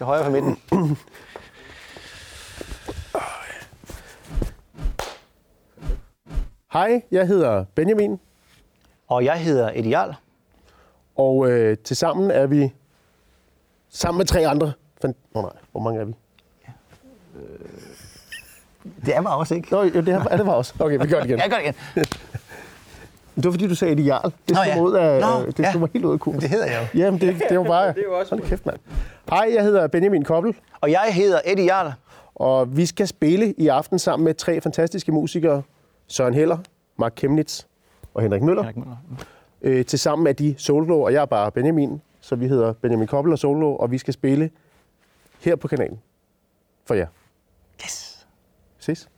Til 0.00 0.06
højre 0.06 0.24
for 0.24 0.30
midten. 0.30 0.58
Hej, 6.72 7.02
jeg 7.10 7.26
hedder 7.26 7.64
Benjamin, 7.74 8.20
Og 9.08 9.24
jeg 9.24 9.40
hedder 9.40 9.70
Ideal. 9.70 10.14
og 11.16 11.50
øh, 11.50 11.78
tilsammen 11.78 12.30
er 12.30 12.46
vi 12.46 12.72
sammen 13.88 14.18
med 14.18 14.26
tre 14.26 14.46
andre. 14.48 14.72
Fan... 15.02 15.14
Nå 15.34 15.40
nej, 15.40 15.50
hvor 15.72 15.80
mange 15.80 16.00
er 16.00 16.04
vi? 16.04 16.14
Det 19.04 19.16
er 19.16 19.20
mig 19.20 19.34
også, 19.34 19.54
ikke? 19.54 19.68
Nå, 19.70 19.82
jo, 19.82 20.00
det 20.00 20.08
er, 20.08 20.24
er 20.30 20.36
det 20.36 20.46
var 20.46 20.52
også. 20.52 20.74
Okay, 20.78 20.98
vi 20.98 21.06
gør 21.06 21.20
det 21.20 21.26
igen. 21.28 21.38
Jeg 21.44 21.50
gør 21.50 21.56
det 21.56 21.64
igen. 21.64 22.04
Det 23.36 23.44
var 23.44 23.50
fordi, 23.50 23.68
du 23.68 23.74
sagde 23.74 23.92
ideal. 23.92 24.22
Det 24.24 24.32
Nå, 24.48 24.54
stod 24.54 24.64
ja. 24.66 24.74
mig 24.74 24.84
ud 24.84 24.94
af, 24.94 25.20
Nå, 25.20 25.46
det 25.46 25.58
ja. 25.58 25.70
stod 25.70 25.80
mig 25.80 25.88
helt 25.92 26.04
ud 26.04 26.12
af 26.12 26.20
kurs. 26.20 26.36
Det 26.40 26.48
hedder 26.50 26.66
jeg 26.66 26.88
jo. 26.94 26.98
Jamen, 26.98 27.20
det, 27.20 27.42
det 27.48 27.58
var 27.58 27.64
bare... 27.64 27.88
Det 27.92 27.98
er 27.98 28.02
jo 28.02 28.18
også 28.18 28.34
Hold 28.34 28.48
kæft, 28.48 28.66
mand. 28.66 28.78
Hej, 29.30 29.50
jeg 29.54 29.62
hedder 29.64 29.86
Benjamin 29.86 30.24
Koppel, 30.24 30.54
Og 30.80 30.90
jeg 30.90 31.06
hedder 31.10 31.40
Eddie 31.44 31.64
Jarl. 31.64 31.92
og 32.34 32.76
vi 32.76 32.86
skal 32.86 33.08
spille 33.08 33.52
i 33.58 33.68
aften 33.68 33.98
sammen 33.98 34.24
med 34.24 34.34
tre 34.34 34.60
fantastiske 34.60 35.12
musikere. 35.12 35.62
Søren 36.06 36.34
Heller, 36.34 36.58
Mark 36.96 37.12
Kemnitz 37.16 37.62
og 38.14 38.22
Henrik 38.22 38.42
Møller. 38.42 38.62
Henrik 38.62 38.76
Møller. 38.76 38.96
Øh, 39.62 39.84
tilsammen 39.84 40.26
er 40.26 40.32
de 40.32 40.54
Solo, 40.58 41.02
og 41.02 41.12
jeg 41.12 41.22
er 41.22 41.26
bare 41.26 41.50
Benjamin. 41.52 42.00
Så 42.20 42.36
vi 42.36 42.48
hedder 42.48 42.72
Benjamin 42.72 43.06
Koppel 43.06 43.32
og 43.32 43.38
Solo, 43.38 43.76
og 43.76 43.90
vi 43.90 43.98
skal 43.98 44.14
spille 44.14 44.50
her 45.40 45.56
på 45.56 45.68
kanalen. 45.68 45.98
For 46.86 46.94
jer. 46.94 47.06
Yes. 47.84 48.26
Ses. 48.78 49.08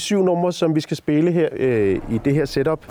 Syv 0.00 0.22
numre, 0.22 0.52
som 0.52 0.74
vi 0.74 0.80
skal 0.80 0.96
spille 0.96 1.32
her 1.32 1.48
øh, 1.52 2.00
i 2.10 2.18
det 2.24 2.34
her 2.34 2.44
setup, 2.44 2.84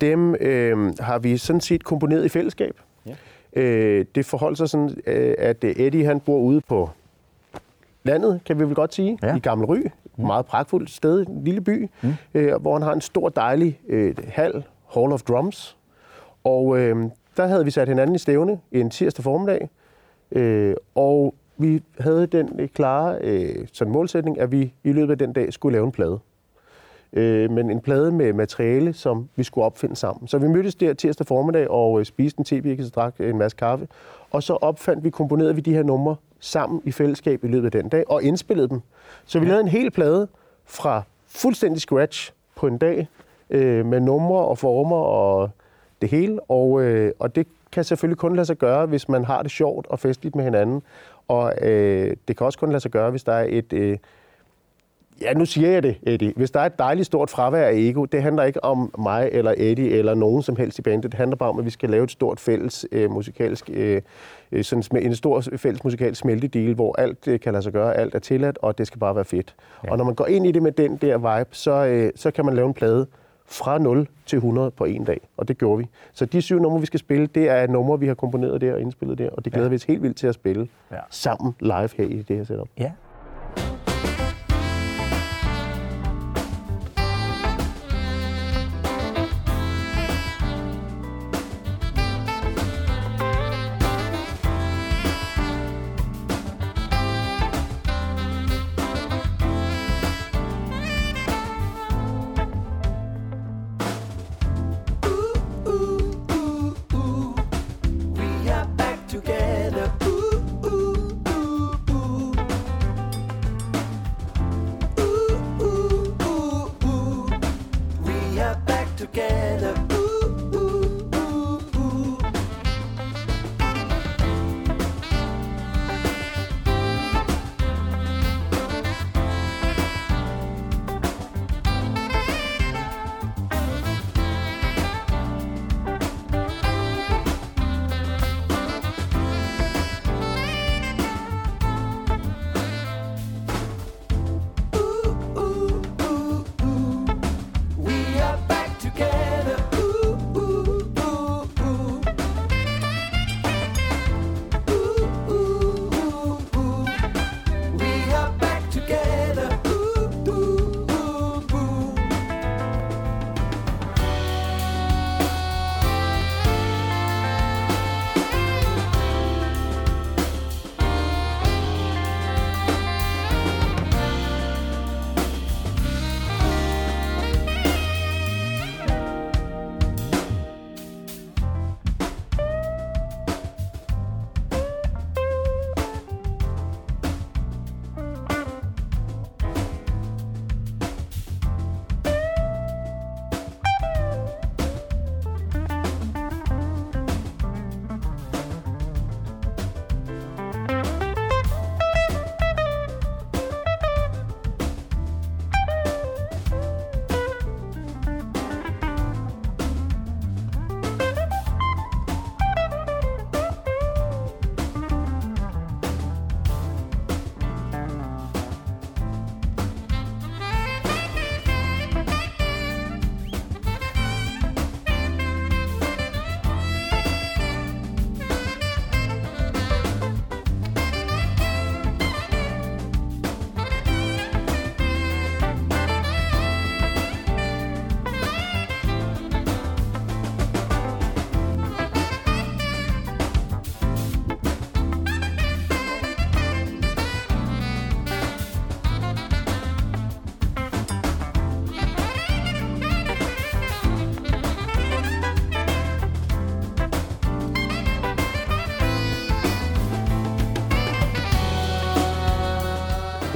dem 0.00 0.34
øh, 0.34 0.92
har 1.00 1.18
vi 1.18 1.36
sådan 1.36 1.60
set 1.60 1.84
komponeret 1.84 2.24
i 2.24 2.28
fællesskab. 2.28 2.76
Ja. 3.06 3.14
Øh, 3.62 4.04
det 4.14 4.26
forholder 4.26 4.56
sig 4.56 4.68
sådan, 4.68 4.96
øh, 5.06 5.34
at 5.38 5.64
Eddie 5.64 6.04
han 6.06 6.20
bor 6.20 6.38
ude 6.38 6.60
på 6.60 6.90
landet, 8.04 8.40
kan 8.46 8.58
vi 8.58 8.64
vel 8.64 8.74
godt 8.74 8.94
sige, 8.94 9.18
Ja. 9.22 9.36
i 9.36 9.38
Gamle 9.38 9.66
Ry. 9.66 9.76
Mm. 10.16 10.26
Meget 10.26 10.46
pragtfuldt 10.46 10.90
sted, 10.90 11.26
en 11.26 11.44
lille 11.44 11.60
by, 11.60 11.88
mm. 12.02 12.12
øh, 12.34 12.60
hvor 12.60 12.72
han 12.72 12.82
har 12.82 12.92
en 12.92 13.00
stor, 13.00 13.28
dejlig 13.28 13.80
øh, 13.88 14.14
hal, 14.28 14.64
Hall 14.94 15.12
of 15.12 15.22
Drums. 15.22 15.76
Og 16.44 16.78
øh, 16.78 16.96
der 17.36 17.46
havde 17.46 17.64
vi 17.64 17.70
sat 17.70 17.88
hinanden 17.88 18.16
i 18.16 18.18
stævne 18.18 18.58
en 18.72 18.90
tirsdag 18.90 19.22
formiddag, 19.24 19.68
øh, 20.32 20.74
og 20.94 21.34
vi 21.58 21.82
havde 21.98 22.26
den 22.26 22.50
øh, 22.58 22.68
klare 22.68 23.18
øh, 23.20 23.66
sådan 23.72 23.92
målsætning, 23.92 24.40
at 24.40 24.52
vi 24.52 24.72
i 24.84 24.92
løbet 24.92 25.10
af 25.12 25.18
den 25.18 25.32
dag 25.32 25.52
skulle 25.52 25.72
lave 25.72 25.84
en 25.86 25.92
plade. 25.92 26.18
Øh, 27.14 27.50
men 27.50 27.70
en 27.70 27.80
plade 27.80 28.12
med 28.12 28.32
materiale, 28.32 28.92
som 28.92 29.28
vi 29.36 29.42
skulle 29.42 29.64
opfinde 29.64 29.96
sammen. 29.96 30.28
Så 30.28 30.38
vi 30.38 30.48
mødtes 30.48 30.74
der 30.74 30.94
tirsdag 30.94 31.26
formiddag 31.26 31.70
og 31.70 32.00
øh, 32.00 32.06
spiste 32.06 32.38
en 32.38 32.44
tebirkes 32.44 32.86
og 32.86 32.94
drak 32.94 33.14
en 33.20 33.38
masse 33.38 33.56
kaffe. 33.56 33.88
Og 34.30 34.42
så 34.42 34.52
opfandt 34.52 35.04
vi, 35.04 35.10
komponerede 35.10 35.54
vi 35.54 35.60
de 35.60 35.74
her 35.74 35.82
numre 35.82 36.16
sammen 36.40 36.82
i 36.84 36.92
fællesskab 36.92 37.44
i 37.44 37.46
løbet 37.46 37.64
af 37.74 37.82
den 37.82 37.88
dag, 37.88 38.04
og 38.10 38.22
indspillede 38.22 38.68
dem. 38.68 38.80
Så 39.24 39.38
vi 39.38 39.46
lavede 39.46 39.60
en 39.60 39.68
hel 39.68 39.90
plade 39.90 40.28
fra 40.64 41.02
fuldstændig 41.26 41.80
scratch 41.80 42.32
på 42.56 42.66
en 42.66 42.78
dag, 42.78 43.08
øh, 43.50 43.86
med 43.86 44.00
numre 44.00 44.38
og 44.38 44.58
former 44.58 44.96
og 44.96 45.50
det 46.00 46.08
hele. 46.08 46.40
Og, 46.50 46.82
øh, 46.82 47.12
og 47.18 47.36
det 47.36 47.46
kan 47.72 47.84
selvfølgelig 47.84 48.18
kun 48.18 48.36
lade 48.36 48.46
sig 48.46 48.56
gøre, 48.56 48.86
hvis 48.86 49.08
man 49.08 49.24
har 49.24 49.42
det 49.42 49.50
sjovt 49.50 49.86
og 49.86 49.98
festligt 49.98 50.34
med 50.34 50.44
hinanden. 50.44 50.82
Og 51.28 51.52
øh, 51.62 52.16
det 52.28 52.36
kan 52.36 52.46
også 52.46 52.58
kun 52.58 52.68
lade 52.68 52.80
sig 52.80 52.90
gøre, 52.90 53.10
hvis 53.10 53.24
der 53.24 53.32
er 53.32 53.46
et... 53.48 53.72
Øh, 53.72 53.98
Ja, 55.20 55.32
nu 55.34 55.44
siger 55.44 55.70
jeg 55.70 55.82
det, 55.82 55.96
Eddie. 56.02 56.32
Hvis 56.36 56.50
der 56.50 56.60
er 56.60 56.66
et 56.66 56.78
dejligt 56.78 57.06
stort 57.06 57.30
fravær 57.30 57.66
af 57.66 57.72
ego, 57.74 58.04
det 58.04 58.22
handler 58.22 58.42
ikke 58.42 58.64
om 58.64 58.94
mig 58.98 59.28
eller 59.32 59.54
Eddie 59.56 59.90
eller 59.90 60.14
nogen 60.14 60.42
som 60.42 60.56
helst 60.56 60.78
i 60.78 60.82
bandet. 60.82 61.12
Det 61.12 61.14
handler 61.14 61.36
bare 61.36 61.48
om, 61.48 61.58
at 61.58 61.64
vi 61.64 61.70
skal 61.70 61.90
lave 61.90 62.04
et 62.04 62.10
stort 62.10 62.40
fælles 62.40 62.86
øh, 62.92 63.10
musikalsk, 63.10 63.70
øh, 63.72 64.02
øh, 64.52 64.64
sådan 64.64 65.02
en 65.02 65.14
stor 65.14 65.40
fælles 65.56 65.84
musikalsk 65.84 66.20
smeltedeal, 66.20 66.74
hvor 66.74 67.00
alt 67.00 67.28
øh, 67.28 67.40
kan 67.40 67.52
lade 67.52 67.62
sig 67.62 67.72
gøre, 67.72 67.96
alt 67.96 68.14
er 68.14 68.18
tilladt, 68.18 68.58
og 68.62 68.78
det 68.78 68.86
skal 68.86 68.98
bare 68.98 69.14
være 69.14 69.24
fedt. 69.24 69.54
Ja. 69.84 69.90
Og 69.90 69.98
når 69.98 70.04
man 70.04 70.14
går 70.14 70.26
ind 70.26 70.46
i 70.46 70.52
det 70.52 70.62
med 70.62 70.72
den 70.72 70.96
der 70.96 71.18
vibe, 71.38 71.50
så, 71.52 71.84
øh, 71.86 72.10
så 72.16 72.30
kan 72.30 72.44
man 72.44 72.54
lave 72.54 72.66
en 72.68 72.74
plade 72.74 73.06
fra 73.46 73.78
0 73.78 74.08
til 74.26 74.36
100 74.36 74.70
på 74.70 74.84
en 74.84 75.04
dag, 75.04 75.20
og 75.36 75.48
det 75.48 75.58
gjorde 75.58 75.78
vi. 75.78 75.86
Så 76.12 76.24
de 76.24 76.42
syv 76.42 76.58
numre, 76.58 76.80
vi 76.80 76.86
skal 76.86 77.00
spille, 77.00 77.26
det 77.26 77.48
er 77.48 77.66
numre, 77.66 78.00
vi 78.00 78.06
har 78.06 78.14
komponeret 78.14 78.60
der 78.60 78.72
og 78.74 78.80
indspillet 78.80 79.18
der, 79.18 79.30
og 79.30 79.44
det 79.44 79.52
glæder 79.52 79.66
ja. 79.66 79.70
vi 79.70 79.74
os 79.76 79.84
helt 79.84 80.02
vildt 80.02 80.16
til 80.16 80.26
at 80.26 80.34
spille 80.34 80.68
Ja. 80.92 80.96
sammen 81.10 81.54
live 81.60 81.88
her 81.96 82.04
i 82.04 82.22
det 82.28 82.36
her 82.36 82.44
setup. 82.44 82.68
Ja. 82.78 82.90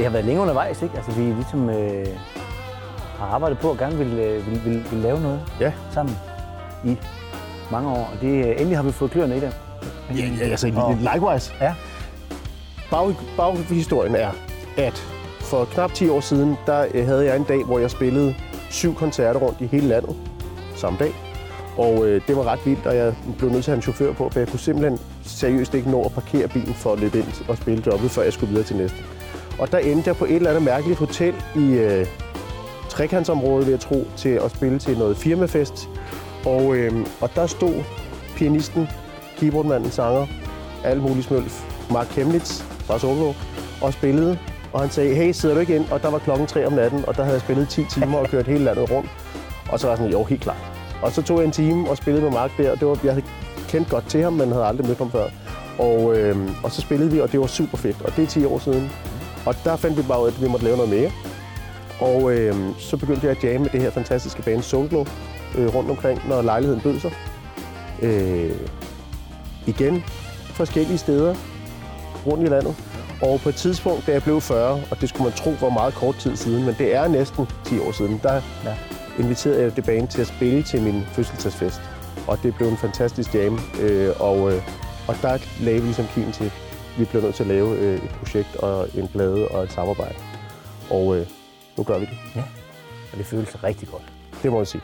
Har 0.08 0.12
været 0.12 0.24
længe 0.24 0.40
undervejs, 0.40 0.82
ikke? 0.82 0.96
Altså, 0.96 1.12
vi 1.12 1.22
ligesom 1.22 1.70
øh, 1.70 2.06
har 3.18 3.26
arbejdet 3.26 3.58
på 3.58 3.70
at 3.70 3.78
gerne 3.78 3.96
vil, 3.96 4.18
øh, 4.18 4.46
vil, 4.46 4.64
vil, 4.64 4.84
vil 4.90 4.98
lave 5.00 5.20
noget 5.20 5.40
Ja. 5.60 5.72
sammen 5.90 6.16
i 6.84 6.96
mange 7.70 7.88
år. 7.90 8.10
Og 8.14 8.20
det, 8.20 8.28
øh, 8.46 8.50
endelig 8.50 8.76
har 8.76 8.82
vi 8.82 8.92
fået 8.92 9.10
kløerne 9.10 9.36
i 9.36 9.40
det. 9.40 9.56
Ja, 10.16 10.24
ja 10.40 10.44
altså 10.44 10.72
Og- 10.76 10.96
likewise. 11.14 11.52
Ja. 11.60 11.74
Bag, 12.90 13.14
baghistorien 13.36 14.14
er, 14.16 14.30
at 14.76 14.94
for 15.40 15.64
knap 15.64 15.92
10 15.92 16.08
år 16.08 16.20
siden, 16.20 16.56
der 16.66 16.86
øh, 16.94 17.06
havde 17.06 17.24
jeg 17.24 17.36
en 17.36 17.42
dag, 17.44 17.64
hvor 17.64 17.78
jeg 17.78 17.90
spillede 17.90 18.34
syv 18.70 18.94
koncerter 18.94 19.40
rundt 19.40 19.60
i 19.60 19.66
hele 19.66 19.88
landet 19.88 20.16
samme 20.76 20.98
dag. 20.98 21.12
Og 21.78 22.06
øh, 22.06 22.20
det 22.28 22.36
var 22.36 22.44
ret 22.44 22.58
vildt, 22.66 22.86
og 22.86 22.96
jeg 22.96 23.14
blev 23.38 23.50
nødt 23.50 23.64
til 23.64 23.70
at 23.70 23.72
have 23.72 23.76
en 23.76 23.82
chauffør 23.82 24.12
på, 24.12 24.28
for 24.32 24.40
jeg 24.40 24.48
kunne 24.48 24.58
simpelthen 24.60 24.98
seriøst 25.22 25.74
ikke 25.74 25.90
nå 25.90 26.02
at 26.02 26.12
parkere 26.12 26.48
bilen 26.48 26.74
for 26.74 26.92
at 26.92 27.00
løbe 27.00 27.18
ind 27.18 27.26
og 27.48 27.56
spille 27.56 27.82
jobbet, 27.86 28.10
før 28.10 28.22
jeg 28.22 28.32
skulle 28.32 28.50
videre 28.50 28.64
til 28.66 28.76
næste. 28.76 28.96
Og 29.58 29.72
der 29.72 29.78
endte 29.78 30.08
jeg 30.08 30.16
på 30.16 30.24
et 30.24 30.34
eller 30.34 30.50
andet 30.50 30.62
mærkeligt 30.62 30.98
hotel 30.98 31.34
i 31.56 31.70
øh, 31.70 32.06
trekantsområdet, 32.88 33.66
vil 33.66 33.72
jeg 33.72 33.80
tro, 33.80 34.06
til 34.16 34.28
at 34.28 34.50
spille 34.50 34.78
til 34.78 34.98
noget 34.98 35.16
firmafest. 35.16 35.88
Og, 36.46 36.76
øh, 36.76 37.06
og 37.20 37.30
der 37.34 37.46
stod 37.46 37.74
pianisten, 38.36 38.88
keyboardmanden, 39.38 39.90
sanger, 39.90 40.26
alt 40.84 41.02
muligt 41.02 41.26
smølf, 41.26 41.64
Mark 41.90 42.06
Kemnitz 42.06 42.62
fra 42.62 42.98
Solvåg, 42.98 43.34
og 43.82 43.92
spillede. 43.92 44.38
Og 44.72 44.80
han 44.80 44.90
sagde, 44.90 45.14
hey, 45.14 45.32
sidder 45.32 45.54
du 45.54 45.60
ikke 45.60 45.76
ind? 45.76 45.84
Og 45.90 46.02
der 46.02 46.10
var 46.10 46.18
klokken 46.18 46.46
3 46.46 46.66
om 46.66 46.72
natten, 46.72 47.04
og 47.06 47.16
der 47.16 47.22
havde 47.22 47.34
jeg 47.34 47.40
spillet 47.40 47.68
10 47.68 47.84
timer 47.84 48.18
og 48.18 48.28
kørt 48.28 48.46
hele 48.46 48.64
landet 48.64 48.90
rundt. 48.90 49.10
Og 49.72 49.80
så 49.80 49.86
var 49.86 49.92
jeg 49.92 49.98
sådan, 49.98 50.12
jo, 50.12 50.24
helt 50.24 50.40
klart. 50.40 50.56
Og 51.02 51.12
så 51.12 51.22
tog 51.22 51.38
jeg 51.38 51.44
en 51.44 51.52
time 51.52 51.90
og 51.90 51.96
spillede 51.96 52.24
med 52.24 52.32
Mark 52.32 52.50
der. 52.56 52.74
Det 52.74 52.88
var, 52.88 52.98
jeg 53.04 53.12
havde 53.12 53.26
kendt 53.68 53.90
godt 53.90 54.08
til 54.08 54.22
ham, 54.22 54.32
men 54.32 54.52
havde 54.52 54.64
aldrig 54.64 54.86
mødt 54.86 54.98
ham 54.98 55.10
før. 55.10 55.24
Og, 55.78 56.18
øh, 56.18 56.36
og 56.64 56.72
så 56.72 56.80
spillede 56.80 57.10
vi, 57.10 57.20
og 57.20 57.32
det 57.32 57.40
var 57.40 57.46
super 57.46 57.76
fedt. 57.78 58.02
Og 58.02 58.16
det 58.16 58.22
er 58.22 58.26
10 58.26 58.44
år 58.44 58.58
siden. 58.58 58.90
Og 59.48 59.54
der 59.64 59.76
fandt 59.76 59.96
vi 59.96 60.02
bare 60.02 60.22
ud 60.22 60.26
af, 60.26 60.32
at 60.32 60.42
vi 60.42 60.48
måtte 60.48 60.64
lave 60.64 60.76
noget 60.76 60.90
mere. 60.92 61.10
Og 62.00 62.32
øh, 62.32 62.54
så 62.78 62.96
begyndte 62.96 63.26
jeg 63.26 63.36
at 63.36 63.44
jamme 63.44 63.58
med 63.58 63.70
det 63.70 63.80
her 63.80 63.90
fantastiske 63.90 64.42
band 64.42 64.62
Soulglow 64.62 65.04
øh, 65.58 65.74
rundt 65.74 65.90
omkring, 65.90 66.28
når 66.28 66.42
lejligheden 66.42 66.80
bød 66.80 67.00
sig. 67.00 67.12
Øh, 68.02 68.56
igen, 69.66 70.04
forskellige 70.54 70.98
steder 70.98 71.34
rundt 72.26 72.44
i 72.44 72.46
landet. 72.46 72.76
Og 73.22 73.40
på 73.40 73.48
et 73.48 73.54
tidspunkt, 73.54 74.06
da 74.06 74.12
jeg 74.12 74.22
blev 74.22 74.40
40, 74.40 74.82
og 74.90 75.00
det 75.00 75.08
skulle 75.08 75.24
man 75.24 75.32
tro 75.32 75.50
var 75.60 75.68
meget 75.68 75.94
kort 75.94 76.16
tid 76.16 76.36
siden, 76.36 76.64
men 76.64 76.74
det 76.78 76.94
er 76.94 77.08
næsten 77.08 77.46
10 77.64 77.78
år 77.78 77.92
siden, 77.92 78.20
der 78.22 78.40
Ja. 78.64 78.74
inviterede 79.18 79.62
jeg 79.62 79.76
det 79.76 79.84
band 79.84 80.08
til 80.08 80.20
at 80.20 80.26
spille 80.26 80.62
til 80.62 80.82
min 80.82 81.02
fødselsdagsfest. 81.12 81.80
Og 82.26 82.38
det 82.42 82.54
blev 82.54 82.68
en 82.68 82.76
fantastisk 82.76 83.34
jam, 83.34 83.60
øh, 83.80 84.10
og, 84.20 84.52
øh, 84.52 84.62
og 85.08 85.14
der 85.22 85.38
lagde 85.60 85.80
vi 85.80 85.84
ligesom 85.86 86.06
kimen 86.14 86.32
til, 86.32 86.52
vi 86.98 87.04
blev 87.04 87.22
nødt 87.22 87.34
til 87.34 87.42
at 87.42 87.48
lave 87.48 87.78
øh, 87.78 87.94
et 87.94 88.10
projekt 88.10 88.56
og 88.56 88.88
en 88.94 89.08
plade 89.08 89.48
og 89.48 89.62
et 89.62 89.72
samarbejde. 89.72 90.14
Og 90.90 91.16
øh, 91.16 91.26
nu 91.76 91.84
gør 91.84 91.98
vi 91.98 92.04
det. 92.04 92.18
Og 93.12 93.18
det 93.18 93.26
føles 93.26 93.64
rigtig 93.64 93.88
godt. 93.88 94.02
Det 94.42 94.52
må 94.52 94.58
jeg 94.58 94.66
sige. 94.66 94.82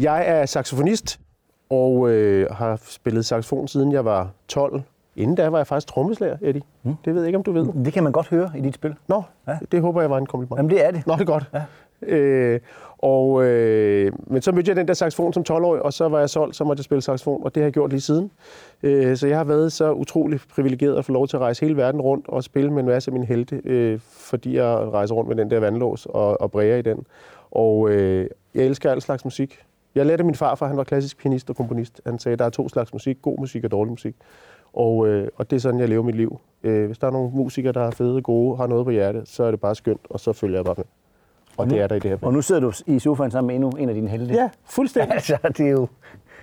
Jeg 0.00 0.24
er 0.28 0.46
saxofonist 0.46 1.20
og 1.70 2.10
øh, 2.10 2.50
har 2.50 2.80
spillet 2.86 3.24
saxofon 3.26 3.68
siden 3.68 3.92
jeg 3.92 4.04
var 4.04 4.30
12. 4.48 4.82
Inden 5.16 5.36
da 5.36 5.48
var 5.48 5.58
jeg 5.58 5.66
faktisk 5.66 5.86
trommeslager, 5.88 6.36
Eddie. 6.42 6.62
Mm. 6.82 6.94
Det 7.04 7.14
ved 7.14 7.20
jeg 7.22 7.28
ikke, 7.28 7.36
om 7.38 7.42
du 7.42 7.52
ved. 7.52 7.84
Det 7.84 7.92
kan 7.92 8.02
man 8.02 8.12
godt 8.12 8.28
høre 8.28 8.50
i 8.56 8.60
dit 8.60 8.74
spil. 8.74 8.94
Nå, 9.08 9.22
Ja. 9.48 9.58
det 9.72 9.80
håber 9.80 10.00
jeg 10.00 10.10
var 10.10 10.18
en 10.18 10.26
kompliment. 10.26 10.58
Jamen, 10.58 10.70
det 10.70 10.86
er 10.86 10.90
det. 10.90 11.06
Nå, 11.06 11.12
det 11.14 11.20
er 11.20 11.24
godt. 11.24 11.50
Ja. 11.54 11.62
Øh, 12.02 12.60
og, 12.98 13.44
øh, 13.44 14.12
men 14.26 14.42
så 14.42 14.52
mødte 14.52 14.68
jeg 14.68 14.76
den 14.76 14.88
der 14.88 14.94
saxofon 14.94 15.32
som 15.32 15.44
12-årig, 15.50 15.82
og 15.82 15.92
så 15.92 16.08
var 16.08 16.18
jeg 16.18 16.30
solgt, 16.30 16.56
så 16.56 16.64
måtte 16.64 16.80
jeg 16.80 16.84
spille 16.84 17.02
saxofon, 17.02 17.44
og 17.44 17.54
det 17.54 17.60
har 17.60 17.66
jeg 17.66 17.72
gjort 17.72 17.90
lige 17.90 18.00
siden. 18.00 18.30
Øh, 18.82 19.16
så 19.16 19.26
jeg 19.26 19.36
har 19.36 19.44
været 19.44 19.72
så 19.72 19.92
utrolig 19.92 20.40
privilegeret 20.54 20.96
at 20.98 21.04
få 21.04 21.12
lov 21.12 21.28
til 21.28 21.36
at 21.36 21.40
rejse 21.40 21.60
hele 21.66 21.76
verden 21.76 22.00
rundt 22.00 22.28
og 22.28 22.44
spille 22.44 22.70
med 22.70 22.80
en 22.82 22.86
masse 22.88 23.08
af 23.10 23.12
mine 23.12 23.26
helte, 23.26 23.60
øh, 23.64 23.98
fordi 24.02 24.56
jeg 24.56 24.64
rejser 24.78 25.14
rundt 25.14 25.28
med 25.28 25.36
den 25.36 25.50
der 25.50 25.60
vandlås 25.60 26.06
og, 26.06 26.40
og 26.40 26.50
bræger 26.50 26.76
i 26.76 26.82
den. 26.82 27.06
Og 27.50 27.90
øh, 27.90 28.28
jeg 28.54 28.64
elsker 28.64 28.90
al 28.90 29.02
slags 29.02 29.24
musik. 29.24 29.58
Jeg 29.96 30.06
lærte 30.06 30.24
min 30.24 30.34
farfar, 30.34 30.66
han 30.66 30.76
var 30.76 30.84
klassisk 30.84 31.18
pianist 31.18 31.50
og 31.50 31.56
komponist. 31.56 32.00
Han 32.06 32.18
sagde, 32.18 32.36
der 32.36 32.44
er 32.44 32.50
to 32.50 32.68
slags 32.68 32.92
musik, 32.92 33.22
god 33.22 33.38
musik 33.38 33.64
og 33.64 33.70
dårlig 33.70 33.90
musik. 33.90 34.14
Og, 34.72 35.08
øh, 35.08 35.28
og 35.36 35.50
det 35.50 35.56
er 35.56 35.60
sådan, 35.60 35.80
jeg 35.80 35.88
lever 35.88 36.02
mit 36.02 36.14
liv. 36.14 36.40
Øh, 36.62 36.86
hvis 36.86 36.98
der 36.98 37.06
er 37.06 37.10
nogle 37.10 37.30
musikere, 37.30 37.72
der 37.72 37.80
er 37.80 37.90
fede, 37.90 38.22
gode, 38.22 38.56
har 38.56 38.66
noget 38.66 38.84
på 38.84 38.90
hjertet, 38.90 39.28
så 39.28 39.44
er 39.44 39.50
det 39.50 39.60
bare 39.60 39.74
skønt, 39.74 40.00
og 40.10 40.20
så 40.20 40.32
følger 40.32 40.56
jeg 40.58 40.64
bare 40.64 40.74
med. 40.78 40.84
Og 41.56 41.70
det 41.70 41.80
er 41.80 41.86
der 41.86 41.94
i 41.94 41.98
det 41.98 42.10
her 42.10 42.16
band. 42.16 42.26
Og 42.26 42.32
nu 42.32 42.42
sidder 42.42 42.60
du 42.60 42.72
i 42.86 42.98
sofaen 42.98 43.30
sammen 43.30 43.46
med 43.46 43.54
endnu 43.54 43.70
en 43.70 43.88
af 43.88 43.94
dine 43.94 44.08
helte. 44.08 44.34
Ja, 44.34 44.50
fuldstændig. 44.64 45.12
Altså, 45.14 45.38
det 45.48 45.66
er 45.66 45.70
jo... 45.70 45.88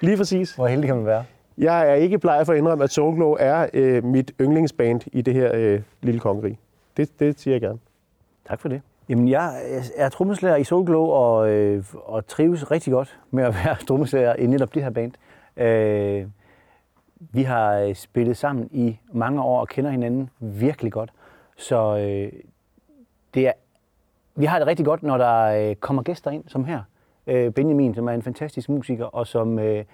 Lige 0.01 0.17
præcis. 0.17 0.55
Hvor 0.55 0.67
heldig 0.67 0.87
kan 0.87 0.95
man 0.95 1.05
være? 1.05 1.23
Jeg 1.57 1.89
er 1.89 1.93
ikke 1.93 2.19
bleg 2.19 2.45
for 2.45 2.53
at 2.53 2.57
indrømme, 2.57 2.83
at 2.83 2.91
Soulglow 2.91 3.35
er 3.39 3.67
øh, 3.73 4.03
mit 4.03 4.31
yndlingsband 4.41 5.01
i 5.11 5.21
det 5.21 5.33
her 5.33 5.51
øh, 5.53 5.81
lille 6.01 6.19
kongerige. 6.19 6.59
Det, 6.97 7.19
det 7.19 7.39
siger 7.39 7.53
jeg 7.53 7.61
gerne. 7.61 7.79
Tak 8.47 8.59
for 8.59 8.69
det. 8.69 8.81
Jamen, 9.09 9.27
jeg 9.27 9.61
er 9.95 10.09
trommeslager 10.09 10.55
i 10.55 10.63
Solglow 10.63 11.05
og, 11.05 11.49
øh, 11.49 11.83
og 12.05 12.27
trives 12.27 12.71
rigtig 12.71 12.93
godt 12.93 13.19
med 13.31 13.43
at 13.43 13.53
være 13.53 13.75
trommeslager 13.87 14.35
i 14.35 14.47
netop 14.47 14.73
det 14.73 14.83
her 14.83 14.89
band. 14.89 15.11
Øh, 15.57 16.27
vi 17.19 17.43
har 17.43 17.73
øh, 17.73 17.95
spillet 17.95 18.37
sammen 18.37 18.69
i 18.71 18.99
mange 19.11 19.41
år 19.41 19.59
og 19.59 19.67
kender 19.67 19.91
hinanden 19.91 20.29
virkelig 20.39 20.91
godt. 20.91 21.13
Så 21.57 21.97
øh, 21.97 22.31
det 23.33 23.47
er, 23.47 23.51
vi 24.35 24.45
har 24.45 24.59
det 24.59 24.67
rigtig 24.67 24.85
godt, 24.85 25.03
når 25.03 25.17
der 25.17 25.69
øh, 25.69 25.75
kommer 25.75 26.03
gæster 26.03 26.31
ind, 26.31 26.43
som 26.47 26.65
her. 26.65 26.81
Øh, 27.27 27.51
Benjamin, 27.51 27.95
som 27.95 28.07
er 28.07 28.11
en 28.11 28.21
fantastisk 28.21 28.69
musiker, 28.69 29.05
og 29.05 29.27
som 29.27 29.59
øh, 29.59 29.77
øh 29.77 29.85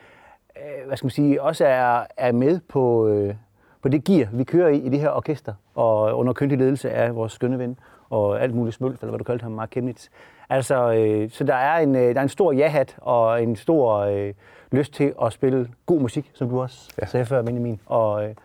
hvad 0.87 0.97
skal 0.97 1.05
man 1.05 1.11
sige, 1.11 1.41
også 1.41 1.65
er, 1.65 2.03
er 2.17 2.31
med 2.31 2.59
på, 2.67 3.07
øh, 3.07 3.35
på 3.81 3.89
det 3.89 4.03
gear, 4.03 4.27
vi 4.33 4.43
kører 4.43 4.69
i 4.69 4.77
i 4.77 4.89
det 4.89 4.99
her 4.99 5.09
orkester, 5.09 5.53
og 5.75 6.17
under 6.17 6.33
kyndig 6.33 6.57
ledelse 6.57 6.91
af 6.91 7.15
vores 7.15 7.33
skønne 7.33 7.59
ven, 7.59 7.79
og 8.09 8.41
alt 8.41 8.55
muligt 8.55 8.75
smølf, 8.75 9.01
eller 9.01 9.11
hvad 9.11 9.19
du 9.19 9.23
kaldte 9.23 9.43
ham, 9.43 9.51
Mark 9.51 9.69
Kemnitz. 9.71 10.07
Altså, 10.49 10.93
øh, 10.93 11.29
så 11.29 11.43
der 11.43 11.55
er, 11.55 11.77
en, 11.79 11.95
øh, 11.95 12.01
der 12.01 12.19
er 12.19 12.23
en 12.23 12.29
stor 12.29 12.51
ja-hat 12.51 12.95
og 12.97 13.43
en 13.43 13.55
stor 13.55 13.97
øh, 13.97 14.33
lyst 14.71 14.93
til 14.93 15.13
at 15.21 15.33
spille 15.33 15.69
god 15.85 15.99
musik, 15.99 16.31
som 16.33 16.49
du 16.49 16.61
også 16.61 16.93
ja. 17.01 17.05
Sagde 17.05 17.25
før, 17.25 17.41
Benjamin. 17.41 17.81
Og, 17.85 18.25
øh, 18.25 18.35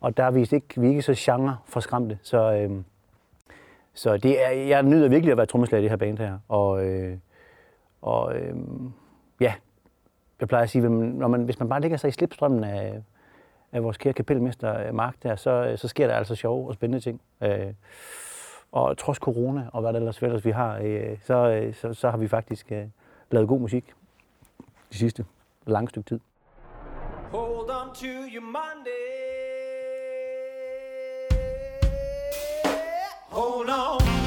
og 0.00 0.16
der 0.16 0.24
er 0.24 0.30
vi 0.30 0.48
ikke, 0.52 0.80
vi 0.80 0.86
er 0.86 0.90
ikke 0.90 1.02
så 1.02 1.14
genre 1.16 1.56
for 1.66 1.80
skræmte, 1.80 2.18
så, 2.22 2.52
øh, 2.52 2.70
så 3.94 4.16
det 4.16 4.44
er, 4.44 4.50
jeg 4.50 4.82
nyder 4.82 5.08
virkelig 5.08 5.30
at 5.30 5.36
være 5.36 5.46
trommeslager 5.46 5.80
i 5.80 5.82
det 5.82 5.90
her 5.90 5.96
band 5.96 6.18
her. 6.18 6.38
Og, 6.48 6.84
øh, 6.86 7.16
og 8.02 8.36
øh, 8.36 8.54
ja, 9.40 9.54
jeg 10.40 10.48
plejer 10.48 10.62
at 10.62 10.70
sige, 10.70 10.88
når 10.88 11.28
man, 11.28 11.42
hvis 11.44 11.58
man 11.58 11.68
bare 11.68 11.80
lægger 11.80 11.96
sig 11.96 12.08
i 12.08 12.12
slipstrømmen 12.12 12.64
af, 12.64 13.02
af 13.72 13.84
vores 13.84 13.96
kære 13.96 14.12
kapelmester 14.12 14.86
øh, 14.86 14.94
Mark 14.94 15.14
der, 15.22 15.36
så, 15.36 15.72
så 15.76 15.88
sker 15.88 16.06
der 16.06 16.14
altså 16.14 16.34
sjove 16.34 16.68
og 16.68 16.74
spændende 16.74 17.04
ting. 17.04 17.20
Øh, 17.42 17.72
og 18.74 18.98
trods 18.98 19.18
corona 19.18 19.68
og 19.72 19.80
hvad 19.80 19.92
der 19.92 19.98
ellers, 19.98 20.22
ellers 20.22 20.44
vi 20.44 20.50
har, 20.50 20.78
øh, 20.82 21.18
så, 21.26 21.34
øh, 21.34 21.74
så, 21.74 21.94
så 21.94 22.10
har 22.10 22.16
vi 22.16 22.28
faktisk 22.28 22.72
øh, 22.72 22.84
lavet 23.30 23.48
god 23.48 23.60
musik 23.60 23.94
de 24.92 24.98
sidste 24.98 25.24
lange 25.66 25.88
stykke 25.88 26.08
tid. 26.08 26.20
Hold 27.30 27.70
on 27.70 27.94
to 27.94 28.06
your 28.06 28.42
Monday. 28.42 29.14
Hold 33.30 33.68
on. 33.68 34.23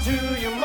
to 0.00 0.40
your 0.40 0.59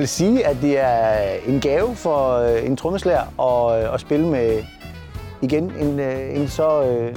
vil 0.00 0.08
sige, 0.08 0.46
at 0.46 0.56
det 0.62 0.78
er 0.78 1.18
en 1.46 1.60
gave 1.60 1.96
for 1.96 2.36
øh, 2.36 2.66
en 2.66 2.76
trommeslager 2.76 3.40
at, 3.40 3.84
øh, 3.84 3.94
at 3.94 4.00
spille 4.00 4.26
med 4.26 4.62
igen 5.42 5.72
en, 5.80 6.00
øh, 6.00 6.36
en 6.36 6.48
så... 6.48 6.82
Øh, 6.82 7.16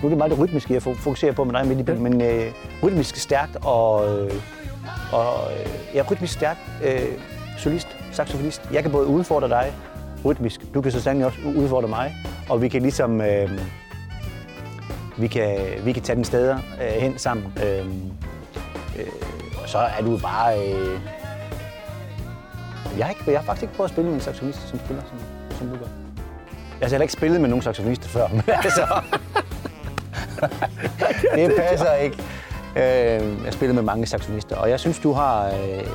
nu 0.00 0.06
er 0.06 0.08
det 0.08 0.18
meget 0.18 0.30
det 0.30 0.38
rytmiske, 0.38 0.74
jeg 0.74 0.82
fokuserer 0.82 1.32
på 1.32 1.44
med 1.44 1.54
dig 1.54 1.66
midt 1.66 1.80
i 1.80 1.82
bilen, 1.82 2.02
men 2.02 2.20
øh, 2.20 2.52
rytmisk 2.82 3.16
stærkt 3.16 3.56
og, 3.64 4.08
øh, 4.08 4.32
og 5.12 5.34
ja, 5.94 6.02
rytmisk 6.10 6.32
stærkt 6.32 6.60
øh, 6.84 7.00
solist, 7.58 7.88
saxofonist. 8.12 8.62
Jeg 8.72 8.82
kan 8.82 8.92
både 8.92 9.06
udfordre 9.06 9.48
dig 9.48 9.72
rytmisk, 10.24 10.60
du 10.74 10.80
kan 10.80 10.92
så 10.92 11.00
sandelig 11.00 11.26
også 11.26 11.38
udfordre 11.56 11.88
mig, 11.88 12.14
og 12.48 12.62
vi 12.62 12.68
kan 12.68 12.82
ligesom... 12.82 13.20
Øh, 13.20 13.50
vi 15.16 15.26
kan, 15.26 15.58
vi 15.84 15.92
kan 15.92 16.02
tage 16.02 16.16
den 16.16 16.24
steder 16.24 16.56
øh, 16.56 17.02
hen 17.02 17.18
sammen. 17.18 17.52
Øh, 17.64 17.86
øh, 18.98 19.06
og 19.62 19.68
så 19.68 19.78
er 19.78 20.02
du 20.02 20.18
bare... 20.18 20.72
Øh, 20.72 21.21
jeg, 22.98 23.06
har 23.06 23.10
ikke, 23.10 23.22
jeg 23.26 23.38
har 23.40 23.44
faktisk 23.44 23.62
ikke 23.62 23.74
prøvet 23.74 23.88
at 23.88 23.94
spille 23.94 24.10
med 24.10 24.14
en 24.14 24.22
saxofonist, 24.22 24.68
som 24.68 24.78
spiller, 24.78 25.02
som, 25.08 25.18
som 25.58 25.68
du 25.68 25.74
gør. 25.74 25.90
Jeg 26.80 26.86
har 26.86 26.90
heller 26.90 27.02
ikke 27.02 27.12
spillet 27.12 27.40
med 27.40 27.48
nogen 27.48 27.62
saxofonister 27.62 28.08
før, 28.08 28.28
men 28.28 28.42
altså... 28.64 28.86
det 31.36 31.54
passer 31.56 31.94
ikke. 31.94 32.16
Øh, 32.76 33.44
jeg 33.44 33.52
spiller 33.52 33.74
med 33.74 33.82
mange 33.82 34.06
saxofonister, 34.06 34.56
og 34.56 34.70
jeg 34.70 34.80
synes, 34.80 34.98
du 34.98 35.12
har, 35.12 35.46
øh, 35.46 35.86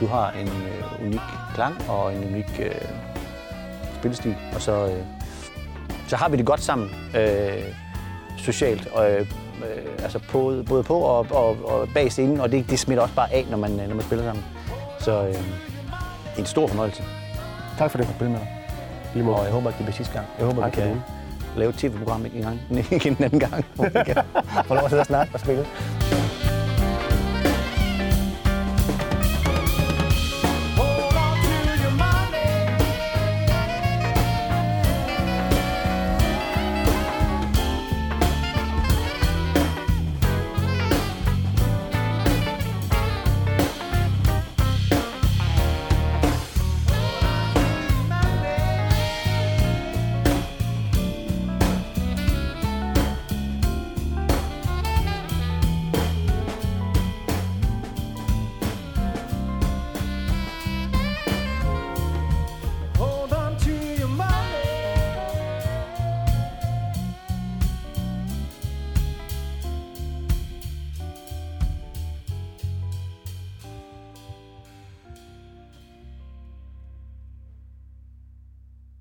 du 0.00 0.06
har 0.06 0.30
en 0.30 0.48
øh, 0.48 1.06
unik 1.06 1.20
klang 1.54 1.88
og 1.88 2.14
en 2.14 2.24
unik 2.24 2.60
øh, 2.60 2.70
spillestil. 3.98 4.36
Og 4.54 4.62
så, 4.62 4.86
øh, 4.86 5.02
så 6.08 6.16
har 6.16 6.28
vi 6.28 6.36
det 6.36 6.46
godt 6.46 6.60
sammen 6.60 6.90
øh, 7.16 7.62
socialt, 8.38 8.86
og, 8.86 9.10
øh, 9.10 9.20
øh, 9.20 9.92
altså 10.02 10.18
på, 10.18 10.62
både 10.68 10.82
på 10.82 10.98
og, 10.98 11.26
og, 11.30 11.56
og 11.64 11.88
bag 11.94 12.12
scenen, 12.12 12.40
og 12.40 12.52
det, 12.52 12.70
det 12.70 12.78
smitter 12.78 13.02
også 13.02 13.14
bare 13.14 13.32
af, 13.32 13.46
når 13.50 13.56
man, 13.56 13.70
når 13.70 13.94
man 13.94 14.04
spiller 14.04 14.24
sammen. 14.24 14.44
Så 15.00 15.26
øh, 15.26 15.65
en 16.38 16.46
stor 16.46 16.66
fornøjelse 16.66 17.02
Tak 17.78 17.90
for 17.90 17.98
det. 17.98 18.08
at 18.08 18.14
spille 18.14 18.30
med 18.32 18.40
dig. 18.40 18.48
Lige 19.14 19.24
måde. 19.24 19.36
Og 19.36 19.44
jeg 19.44 19.52
håber, 19.52 19.68
at 19.68 19.74
det 19.78 19.84
bliver 19.84 19.96
sidste 19.96 20.12
gang. 20.14 20.26
Jeg 20.38 20.46
håber, 20.46 20.62
Tak 20.62 20.78
at 20.78 20.84
vi 20.84 20.90
kan 20.92 21.02
lave 21.56 21.68
et 21.70 21.74
tv-program 21.76 22.26
en 22.34 22.42
gang, 22.42 22.60
en 23.06 23.16
anden 23.20 23.40
gang, 23.40 23.64
hvor 23.74 23.84
vi 23.84 23.98
kan 24.06 24.16
få 24.64 24.74
lov 24.74 24.84
at 24.84 24.90
sidde 24.90 25.00
og 25.00 25.06
snakke 25.06 25.34
og 25.34 25.40
spille. 25.40 25.66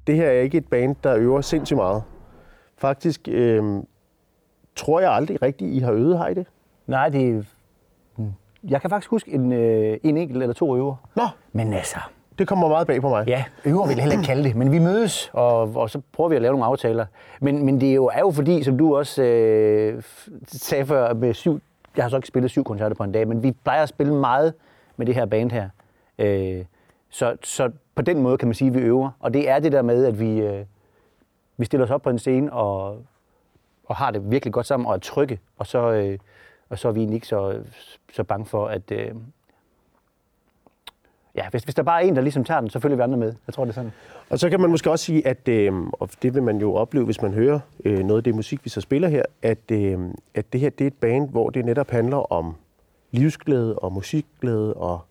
Det 0.08 0.16
her 0.16 0.28
er 0.28 0.42
ikke 0.42 0.58
et 0.58 0.68
band, 0.68 0.96
der 1.04 1.16
øver 1.16 1.42
sindssygt 1.42 1.78
meget. 1.78 2.04
Faktisk 2.78 3.28
øh, 3.32 3.64
tror 4.76 5.00
jeg 5.00 5.12
aldrig 5.12 5.42
rigtigt, 5.42 5.74
I 5.74 5.80
har 5.80 5.92
øvet, 5.92 6.18
har 6.18 6.28
I 6.28 6.34
det? 6.34 6.46
Nej, 6.88 7.10
det. 7.10 7.46
Jeg 8.70 8.82
kan 8.82 8.90
faktisk 8.90 9.10
huske 9.12 9.32
en, 9.32 9.52
øh, 9.52 9.98
en 10.04 10.18
enkelt 10.18 10.42
eller 10.42 10.54
to 10.54 10.78
øver. 10.78 10.96
Nå, 11.16 11.24
Men 11.52 11.74
altså, 11.74 11.98
det 12.40 12.48
kommer 12.48 12.68
meget 12.68 12.88
bag 12.88 13.02
på 13.02 13.10
mig. 13.10 13.28
ja, 13.28 13.44
øver 13.66 13.88
vil 13.88 13.96
jeg 13.96 14.04
heller 14.04 14.18
ikke 14.18 14.28
kalde 14.28 14.44
det, 14.44 14.56
men 14.56 14.72
vi 14.72 14.80
mødes, 14.80 15.30
og, 15.34 15.76
og 15.76 15.90
så 15.90 16.02
prøver 16.14 16.30
vi 16.30 16.36
at 16.36 16.42
lave 16.42 16.52
nogle 16.52 16.66
aftaler. 16.66 17.06
Men, 17.42 17.66
men 17.66 17.82
det 17.82 17.90
er 17.90 17.94
jo, 17.94 18.06
er 18.06 18.20
jo 18.20 18.32
fordi, 18.32 18.64
som 18.64 18.78
du 18.78 18.96
også 18.98 19.24
øh, 19.24 20.04
sagde 20.48 20.86
før, 20.86 21.14
med 21.14 21.34
syv, 21.34 21.60
jeg 21.96 22.04
har 22.04 22.10
så 22.10 22.16
ikke 22.16 22.28
spillet 22.28 22.52
syv 22.52 22.64
koncerter 22.64 22.96
på 22.96 23.04
en 23.04 23.12
dag, 23.12 23.28
men 23.28 23.44
vi 23.44 23.52
plejer 23.52 23.84
at 23.84 23.90
spille 23.90 24.14
meget 24.14 24.54
med 24.98 25.06
det 25.06 25.16
her 25.16 25.26
band 25.26 25.52
her. 25.52 25.70
Øh, 26.20 26.66
så, 27.16 27.38
så 27.44 27.72
på 27.96 28.02
den 28.02 28.22
måde 28.22 28.38
kan 28.38 28.48
man 28.48 28.56
sige, 28.56 28.68
at 28.68 28.74
vi 28.74 28.80
øver. 28.80 29.10
Og 29.20 29.34
det 29.34 29.50
er 29.50 29.60
det 29.60 29.72
der 29.72 29.82
med, 29.82 30.06
at 30.06 30.20
vi, 30.20 30.40
øh, 30.40 30.66
vi 31.58 31.66
stiller 31.66 31.86
os 31.86 31.92
op 31.92 32.02
på 32.02 32.10
en 32.10 32.20
scene 32.20 32.54
og, 32.54 33.06
og 33.86 33.96
har 33.96 34.12
det 34.12 34.32
virkelig 34.32 34.54
godt 34.54 34.66
sammen 34.66 34.88
og 34.88 34.94
er 34.94 34.98
trygge. 34.98 35.40
Og 35.58 35.68
så, 35.68 35.92
øh, 35.92 36.20
og 36.70 36.80
så 36.80 36.88
er 36.88 36.92
vi 36.92 37.00
egentlig 37.00 37.16
ikke 37.16 37.28
så, 37.28 37.62
så 38.14 38.24
bange 38.24 38.46
for, 38.46 38.68
at... 38.68 38.92
Øh, 38.92 39.12
ja, 41.36 41.50
hvis, 41.50 41.64
hvis 41.64 41.76
der 41.76 41.84
bare 41.84 42.04
er 42.04 42.08
en, 42.08 42.16
der 42.16 42.22
ligesom 42.22 42.44
tager 42.44 42.60
den, 42.60 42.70
så 42.70 42.80
følger 42.80 42.96
vi 42.96 43.04
andre 43.04 43.18
med. 43.18 43.34
Jeg 43.48 43.54
tror, 43.54 43.66
det 43.66 43.72
er 43.72 43.76
sådan. 43.76 43.92
Og 44.30 44.40
så 44.40 44.50
kan 44.50 44.62
man 44.62 44.70
måske 44.70 44.92
også 44.92 45.06
sige, 45.06 45.28
at 45.28 45.48
øh, 45.48 45.74
og 45.92 46.10
det 46.22 46.34
vil 46.34 46.44
man 46.44 46.58
jo 46.58 46.74
opleve, 46.74 47.06
hvis 47.06 47.22
man 47.22 47.34
hører 47.34 47.60
øh, 47.86 48.00
noget 48.00 48.20
af 48.20 48.24
det 48.24 48.36
musik, 48.36 48.66
vi 48.66 48.70
så 48.70 48.82
spiller 48.82 49.08
her, 49.08 49.24
at, 49.42 49.72
øh, 49.72 50.00
at 50.34 50.54
det 50.54 50.62
her 50.62 50.70
det 50.70 50.82
er 50.82 50.88
et 50.88 50.94
band, 50.94 51.30
hvor 51.30 51.50
det 51.50 51.66
netop 51.66 51.90
handler 51.90 52.32
om 52.32 52.56
livsglæde 53.12 53.80
og 53.80 53.94
musikglæde 53.94 54.74
og, 54.74 55.02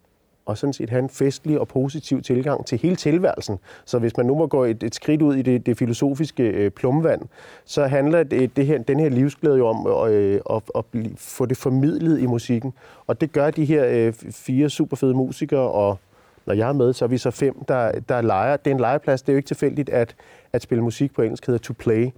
og 0.46 0.58
sådan 0.58 0.72
set 0.72 0.90
have 0.90 1.02
en 1.02 1.08
festlig 1.08 1.60
og 1.60 1.68
positiv 1.68 2.22
tilgang 2.22 2.66
til 2.66 2.78
hele 2.78 2.96
tilværelsen. 2.96 3.58
Så 3.84 3.98
hvis 3.98 4.16
man 4.16 4.26
nu 4.26 4.34
må 4.34 4.46
gå 4.46 4.64
et, 4.64 4.82
et 4.82 4.94
skridt 4.94 5.22
ud 5.22 5.34
i 5.34 5.42
det, 5.42 5.66
det 5.66 5.78
filosofiske 5.78 6.42
øh, 6.42 6.70
plumvand, 6.70 7.22
så 7.64 7.86
handler 7.86 8.22
det, 8.22 8.56
det 8.56 8.66
her, 8.66 8.78
den 8.78 9.00
her 9.00 9.08
livsglæde 9.08 9.58
jo 9.58 9.66
om 9.66 9.86
at, 9.86 10.12
øh, 10.12 10.40
at, 10.50 10.56
at 10.56 10.62
øh, 10.78 10.82
blive, 10.90 11.16
få 11.16 11.46
det 11.46 11.56
formidlet 11.56 12.20
i 12.20 12.26
musikken. 12.26 12.72
Og 13.06 13.20
det 13.20 13.32
gør 13.32 13.50
de 13.50 13.64
her 13.64 13.86
øh, 13.88 14.12
fire 14.30 14.70
super 14.70 14.96
fede 14.96 15.14
musikere 15.14 15.70
og 15.70 15.98
når 16.46 16.54
jeg 16.54 16.68
er 16.68 16.72
med, 16.72 16.92
så 16.92 17.04
er 17.04 17.08
vi 17.08 17.18
så 17.18 17.30
fem, 17.30 17.64
der, 17.64 17.92
der 18.08 18.20
leger. 18.20 18.56
Det 18.56 18.70
er 18.70 18.74
en 18.74 18.80
legeplads. 18.80 19.22
Det 19.22 19.28
er 19.28 19.32
jo 19.32 19.36
ikke 19.36 19.46
tilfældigt, 19.46 19.88
at, 19.88 20.16
at 20.52 20.62
spille 20.62 20.84
musik 20.84 21.14
på 21.14 21.22
engelsk 21.22 21.46
hedder 21.46 21.58
to 21.58 21.74
play, 21.78 22.10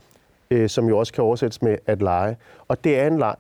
øh, 0.51 0.69
som 0.69 0.89
jo 0.89 0.99
også 0.99 1.13
kan 1.13 1.25
oversættes 1.25 1.63
med 1.63 1.77
at 1.87 2.03
lege. 2.03 2.37
Og 2.69 2.85
det 2.85 2.99
er 2.99 3.07
en 3.07 3.19
leg. 3.19 3.37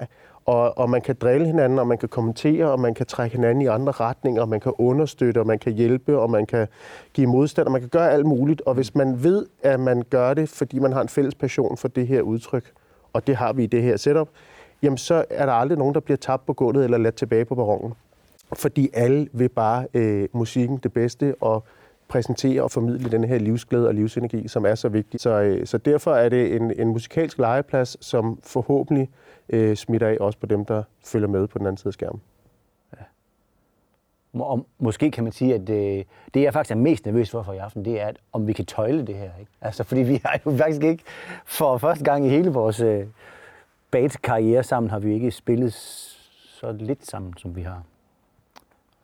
Og, 0.47 0.79
og 0.79 0.91
man 0.91 1.01
kan 1.01 1.17
drille 1.21 1.47
hinanden, 1.47 1.79
og 1.79 1.87
man 1.87 1.99
kan 1.99 2.09
kommentere, 2.09 2.71
og 2.71 2.81
man 2.81 2.95
kan 2.95 3.07
trække 3.07 3.37
hinanden 3.37 3.63
i 3.63 3.67
andre 3.67 3.93
retninger, 3.93 4.43
og 4.43 4.49
man 4.49 4.61
kan 4.61 4.73
understøtte, 4.79 5.39
og 5.39 5.47
man 5.47 5.59
kan 5.59 5.73
hjælpe, 5.73 6.19
og 6.19 6.31
man 6.31 6.47
kan 6.47 6.69
give 7.15 7.27
modstand, 7.27 7.67
og 7.67 7.73
man 7.73 7.81
kan 7.81 7.91
gøre 7.91 8.11
alt 8.11 8.27
muligt. 8.27 8.61
Og 8.61 8.75
hvis 8.75 8.95
man 8.95 9.23
ved, 9.23 9.47
at 9.63 9.81
man 9.81 10.03
gør 10.11 10.35
det, 10.35 10.49
fordi 10.49 10.79
man 10.79 10.93
har 10.93 11.03
en 11.03 11.09
fælles 11.09 11.35
passion 11.35 11.77
for 11.77 11.89
det 11.89 12.07
her 12.07 12.21
udtryk, 12.21 12.73
og 13.13 13.27
det 13.27 13.37
har 13.37 13.53
vi 13.53 13.65
i 13.65 13.67
det 13.67 13.83
her 13.83 13.97
setup, 13.97 14.29
jamen 14.83 14.99
så 14.99 15.25
er 15.31 15.47
der 15.47 15.53
aldrig 15.53 15.79
nogen, 15.79 15.95
der 15.95 16.01
bliver 16.01 16.17
tabt 16.17 16.47
på 16.47 16.53
gulvet 16.53 16.85
eller 16.85 16.99
ladt 16.99 17.15
tilbage 17.15 17.45
på 17.45 17.55
barongen. 17.55 17.95
fordi 18.53 18.91
alle 18.95 19.29
vil 19.33 19.49
bare 19.49 19.87
øh, 19.95 20.29
musikken 20.33 20.77
det 20.77 20.93
bedste 20.93 21.35
og 21.41 21.65
præsentere 22.09 22.63
og 22.63 22.71
formidle 22.71 23.11
den 23.11 23.25
her 23.25 23.39
livsglæde 23.39 23.89
og 23.89 23.95
livsenergi, 23.95 24.49
som 24.49 24.67
er 24.67 24.75
så 24.75 24.89
vigtig. 24.89 25.21
Så, 25.21 25.31
øh, 25.31 25.67
så 25.67 25.79
derfor 25.79 26.15
er 26.15 26.29
det 26.29 26.57
en, 26.57 26.73
en 26.81 26.89
musikalsk 26.89 27.39
legeplads, 27.39 28.05
som 28.05 28.39
forhåbentlig 28.43 29.11
øh, 29.49 29.77
smitter 29.77 30.09
af 30.09 30.17
også 30.21 30.39
på 30.39 30.47
dem, 30.47 30.65
der 30.65 30.83
følger 31.05 31.29
med 31.29 31.47
på 31.47 31.59
den 31.59 31.67
anden 31.67 31.77
side 31.77 31.89
af 31.89 31.93
skærmen. 31.93 32.21
Ja. 32.97 33.05
Og 34.41 34.67
måske 34.79 35.11
kan 35.11 35.25
man 35.25 35.33
sige, 35.33 35.55
at 35.55 35.69
øh, 35.71 36.05
det, 36.35 36.43
jeg 36.43 36.53
faktisk 36.53 36.71
er 36.71 36.77
mest 36.77 37.07
nervøs 37.07 37.31
for 37.31 37.43
for 37.43 37.53
i 37.53 37.59
aften, 37.59 37.85
det 37.85 38.01
er, 38.01 38.07
at 38.07 38.17
om 38.33 38.47
vi 38.47 38.53
kan 38.53 38.67
tøjle 38.67 39.07
det 39.07 39.15
her. 39.15 39.31
Ikke? 39.41 39.53
Altså, 39.61 39.85
fordi 39.85 40.01
vi 40.01 40.21
har 40.25 40.41
jo 40.47 40.57
faktisk 40.57 40.83
ikke, 40.83 41.05
for 41.45 41.79
første 41.79 42.05
gang 42.05 42.27
i 42.27 42.29
hele 42.29 42.51
vores 42.51 42.81
øh, 42.81 43.07
band-karriere 43.91 44.63
sammen, 44.63 44.91
har 44.91 44.99
vi 44.99 45.15
ikke 45.15 45.31
spillet 45.31 45.73
så 45.73 46.73
lidt 46.73 47.07
sammen, 47.07 47.35
som 47.37 47.57
vi 47.57 47.63
har. 47.63 47.83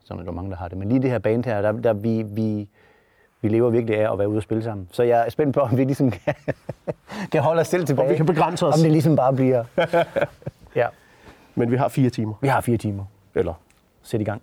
Sådan 0.03 0.21
er 0.21 0.25
der 0.25 0.31
mange, 0.31 0.51
der 0.51 0.57
har 0.57 0.67
det. 0.67 0.77
Men 0.77 0.89
lige 0.89 1.01
det 1.01 1.09
her 1.09 1.19
band 1.19 1.45
her, 1.45 1.61
der, 1.61 1.71
der 1.71 1.93
vi, 1.93 2.23
vi, 2.23 2.67
vi 3.43 3.49
lever 3.49 3.69
virkelig 3.69 3.97
af 3.97 4.11
at 4.13 4.19
være 4.19 4.29
ude 4.29 4.37
og 4.37 4.43
spille 4.43 4.63
sammen. 4.63 4.87
Så 4.91 5.03
jeg 5.03 5.25
er 5.25 5.29
spændt 5.29 5.53
på, 5.53 5.59
om 5.59 5.77
vi 5.77 5.83
ligesom 5.83 6.11
kan, 6.11 6.33
kan 7.31 7.41
holde 7.41 7.61
os 7.61 7.67
selv 7.67 7.85
tilbage. 7.85 8.09
vi 8.09 8.15
kan 8.15 8.25
begrænse 8.25 8.65
os. 8.65 8.73
Om 8.75 8.81
det 8.81 8.91
ligesom 8.91 9.15
bare 9.15 9.33
bliver... 9.33 9.63
ja, 10.75 10.87
Men 11.55 11.71
vi 11.71 11.75
har 11.77 11.87
fire 11.87 12.09
timer. 12.09 12.33
vi 12.41 12.47
har 12.47 12.61
fire 12.61 12.77
timer. 12.77 13.05
Eller 13.35 13.53
Sæt 14.03 14.21
i 14.21 14.23
gang. 14.23 14.41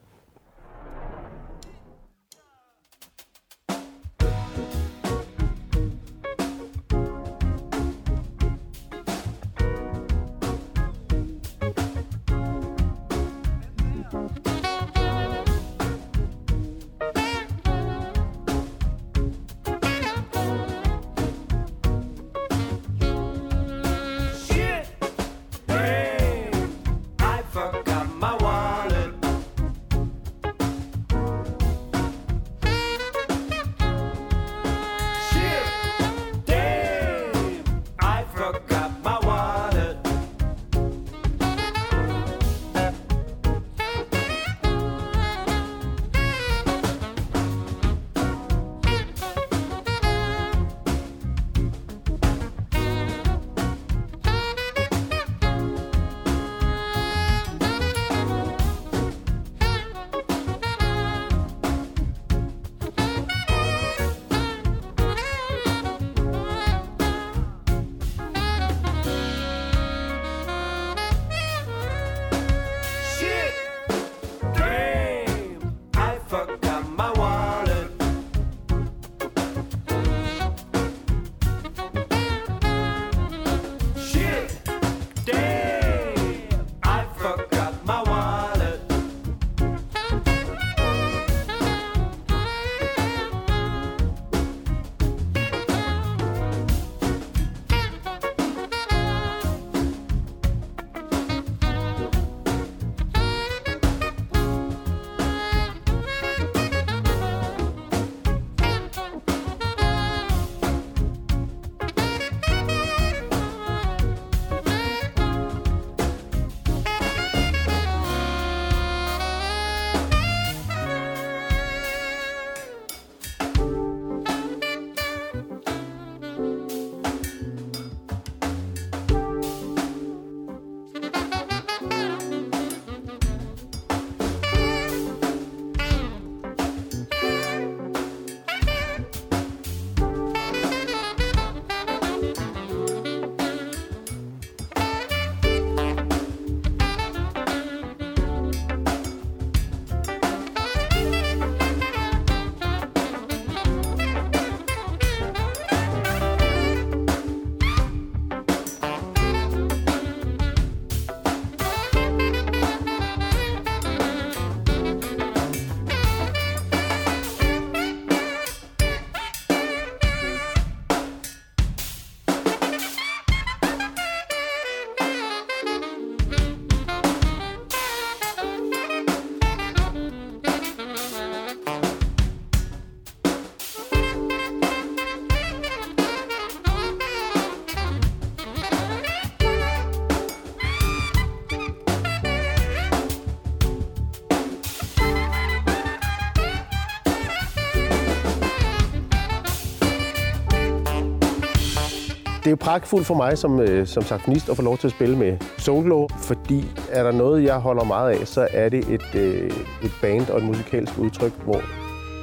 Er 202.50 202.52
jo 202.52 202.56
pragtfuldt 202.60 203.06
for 203.06 203.14
mig 203.14 203.38
som, 203.38 203.60
øh, 203.60 203.86
som 203.86 204.02
saxofonist 204.02 204.48
at 204.48 204.56
få 204.56 204.62
lov 204.62 204.78
til 204.78 204.86
at 204.86 204.92
spille 204.92 205.16
med 205.16 205.36
solo, 205.58 206.08
fordi 206.18 206.64
er 206.90 207.02
der 207.02 207.12
noget, 207.12 207.44
jeg 207.44 207.54
holder 207.54 207.84
meget 207.84 208.10
af, 208.10 208.26
så 208.26 208.48
er 208.50 208.68
det 208.68 208.88
et, 208.88 209.14
øh, 209.14 209.50
et 209.84 209.92
band 210.02 210.28
og 210.28 210.38
et 210.38 210.44
musikalsk 210.44 210.98
udtryk, 210.98 211.32
hvor 211.44 211.62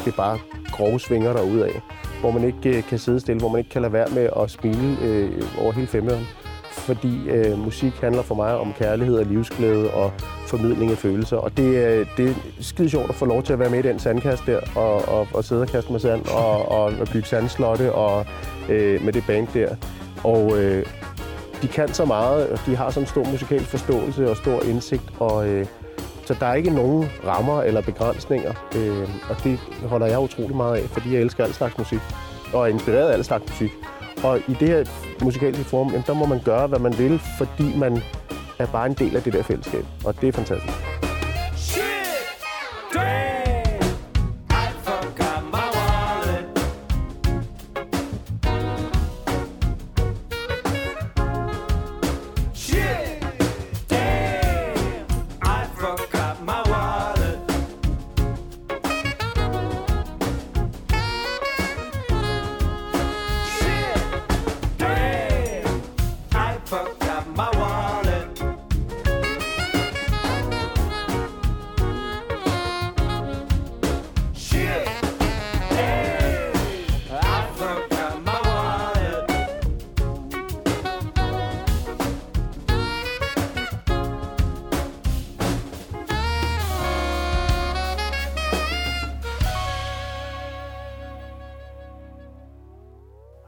det 0.05 0.15
bare 0.15 0.39
grove 0.71 0.99
svinger 0.99 1.33
derud 1.33 1.59
af. 1.59 1.81
Hvor 2.21 2.31
man 2.31 2.43
ikke 2.43 2.77
øh, 2.77 2.83
kan 2.83 2.99
sidde 2.99 3.19
stille, 3.19 3.39
hvor 3.39 3.49
man 3.49 3.59
ikke 3.59 3.69
kan 3.69 3.81
lade 3.81 3.93
være 3.93 4.07
med 4.13 4.29
at 4.39 4.51
smile 4.51 4.97
øh, 5.03 5.43
over 5.61 5.71
hele 5.71 5.87
femmeren. 5.87 6.27
Fordi 6.71 7.29
øh, 7.29 7.59
musik 7.59 7.93
handler 8.01 8.21
for 8.21 8.35
mig 8.35 8.57
om 8.57 8.73
kærlighed 8.73 9.17
og 9.17 9.25
livsglæde 9.25 9.91
og 9.91 10.11
formidling 10.47 10.91
af 10.91 10.97
følelser. 10.97 11.37
Og 11.37 11.57
det, 11.57 11.75
øh, 11.75 12.07
det 12.17 12.29
er 12.29 12.33
skide 12.61 12.89
sjovt 12.89 13.09
at 13.09 13.15
få 13.15 13.25
lov 13.25 13.43
til 13.43 13.53
at 13.53 13.59
være 13.59 13.69
med 13.69 13.79
i 13.79 13.87
den 13.87 13.99
sandkast 13.99 14.43
der, 14.45 14.59
og, 14.75 15.07
og, 15.07 15.27
og 15.33 15.43
sidde 15.43 15.61
og 15.61 15.67
kaste 15.67 15.91
med 15.91 15.99
sand, 15.99 16.25
og, 16.27 16.71
og, 16.71 16.83
og 16.83 17.07
bygge 17.13 17.27
sandslotte 17.27 17.93
og, 17.93 18.25
øh, 18.69 19.05
med 19.05 19.13
det 19.13 19.23
band 19.27 19.47
der. 19.53 19.75
Og 20.23 20.57
øh, 20.57 20.85
de 21.61 21.67
kan 21.67 21.93
så 21.93 22.05
meget, 22.05 22.49
og 22.49 22.59
de 22.65 22.75
har 22.75 22.89
sådan 22.89 23.03
en 23.03 23.07
stor 23.07 23.23
musikalsk 23.23 23.69
forståelse 23.69 24.29
og 24.29 24.37
stor 24.37 24.63
indsigt, 24.63 25.03
og 25.19 25.47
øh, 25.47 25.65
så 26.25 26.35
der 26.39 26.45
er 26.45 26.53
ikke 26.53 26.69
nogen 26.69 27.09
rammer 27.25 27.61
eller 27.61 27.81
begrænsninger, 27.81 28.53
øh, 28.75 29.09
og 29.29 29.43
det 29.43 29.59
holder 29.85 30.07
jeg 30.07 30.19
utrolig 30.19 30.55
meget 30.55 30.77
af, 30.77 30.89
fordi 30.89 31.13
jeg 31.13 31.21
elsker 31.21 31.43
al 31.43 31.53
slags 31.53 31.77
musik, 31.77 31.99
og 32.53 32.61
er 32.61 32.67
inspireret 32.67 33.09
af 33.09 33.13
al 33.13 33.23
slags 33.23 33.49
musik. 33.49 33.71
Og 34.23 34.39
i 34.47 34.53
det 34.59 34.67
her 34.67 34.83
musikalske 35.23 35.63
forum, 35.63 35.87
jamen, 35.87 36.03
der 36.07 36.13
må 36.13 36.25
man 36.25 36.41
gøre, 36.45 36.67
hvad 36.67 36.79
man 36.79 36.97
vil, 36.97 37.21
fordi 37.37 37.77
man 37.77 38.01
er 38.59 38.65
bare 38.65 38.85
en 38.85 38.93
del 38.93 39.15
af 39.15 39.23
det 39.23 39.33
der 39.33 39.43
fællesskab, 39.43 39.85
og 40.05 40.21
det 40.21 40.27
er 40.27 40.31
fantastisk. 40.31 41.06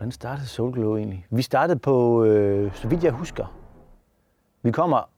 Hvordan 0.09 0.15
startede 0.15 0.47
Soulglow 0.47 0.95
egentlig? 0.95 1.25
Vi 1.29 1.41
startede 1.41 1.79
på, 1.79 2.23
øh, 2.23 2.75
så 2.75 2.87
vidt 2.87 3.03
jeg 3.03 3.11
husker. 3.11 3.55
Vi 4.61 4.71
kommer, 4.71 5.09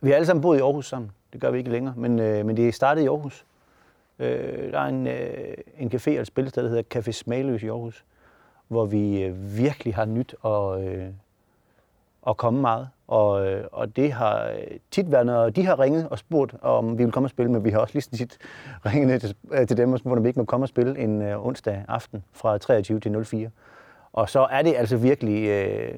vi 0.00 0.08
har 0.08 0.16
alle 0.16 0.26
sammen 0.26 0.42
boet 0.42 0.58
i 0.58 0.60
Aarhus 0.60 0.88
sammen. 0.88 1.10
Det 1.32 1.40
gør 1.40 1.50
vi 1.50 1.58
ikke 1.58 1.70
længere, 1.70 1.94
men, 1.96 2.18
øh, 2.18 2.46
men 2.46 2.56
det 2.56 2.74
startede 2.74 3.04
i 3.04 3.08
Aarhus. 3.08 3.46
Øh, 4.18 4.72
der 4.72 4.80
er 4.80 4.86
en, 4.86 5.06
øh, 5.06 5.54
en 5.78 5.90
café 5.94 6.10
og 6.10 6.20
et 6.20 6.26
spillested, 6.26 6.62
der 6.62 6.68
hedder 6.68 7.00
Café 7.00 7.10
Smagløs 7.10 7.62
i 7.62 7.66
Aarhus, 7.66 8.04
hvor 8.68 8.84
vi 8.84 9.22
øh, 9.22 9.56
virkelig 9.56 9.94
har 9.94 10.04
nyt 10.04 10.34
at, 10.44 10.88
øh, 10.88 11.06
at 12.26 12.36
komme 12.36 12.60
meget. 12.60 12.88
Og, 13.08 13.46
øh, 13.46 13.64
og 13.72 13.96
det 13.96 14.12
har 14.12 14.48
øh, 14.48 14.78
tit 14.90 15.12
været, 15.12 15.26
når 15.26 15.50
de 15.50 15.66
har 15.66 15.80
ringet 15.80 16.08
og 16.08 16.18
spurgt, 16.18 16.54
om 16.62 16.98
vi 16.98 17.04
vil 17.04 17.12
komme 17.12 17.26
og 17.26 17.30
spille, 17.30 17.52
men 17.52 17.64
vi 17.64 17.70
har 17.70 17.78
også 17.78 17.94
lige 17.94 18.02
så 18.02 18.10
tit 18.10 18.38
ringet 18.86 19.08
ned 19.08 19.20
til, 19.20 19.36
øh, 19.52 19.66
til 19.66 19.76
dem 19.76 19.92
og 19.92 19.98
spurgt, 19.98 20.18
om 20.18 20.24
vi 20.24 20.28
ikke 20.28 20.40
må 20.40 20.44
komme 20.44 20.64
og 20.64 20.68
spille 20.68 20.98
en 20.98 21.22
øh, 21.22 21.46
onsdag 21.46 21.84
aften 21.88 22.24
fra 22.32 22.58
23 22.58 23.00
til 23.00 23.24
04. 23.24 23.50
Og 24.16 24.30
så 24.30 24.46
er 24.50 24.62
det 24.62 24.74
altså 24.76 24.96
virkelig, 24.96 25.48
øh, 25.48 25.94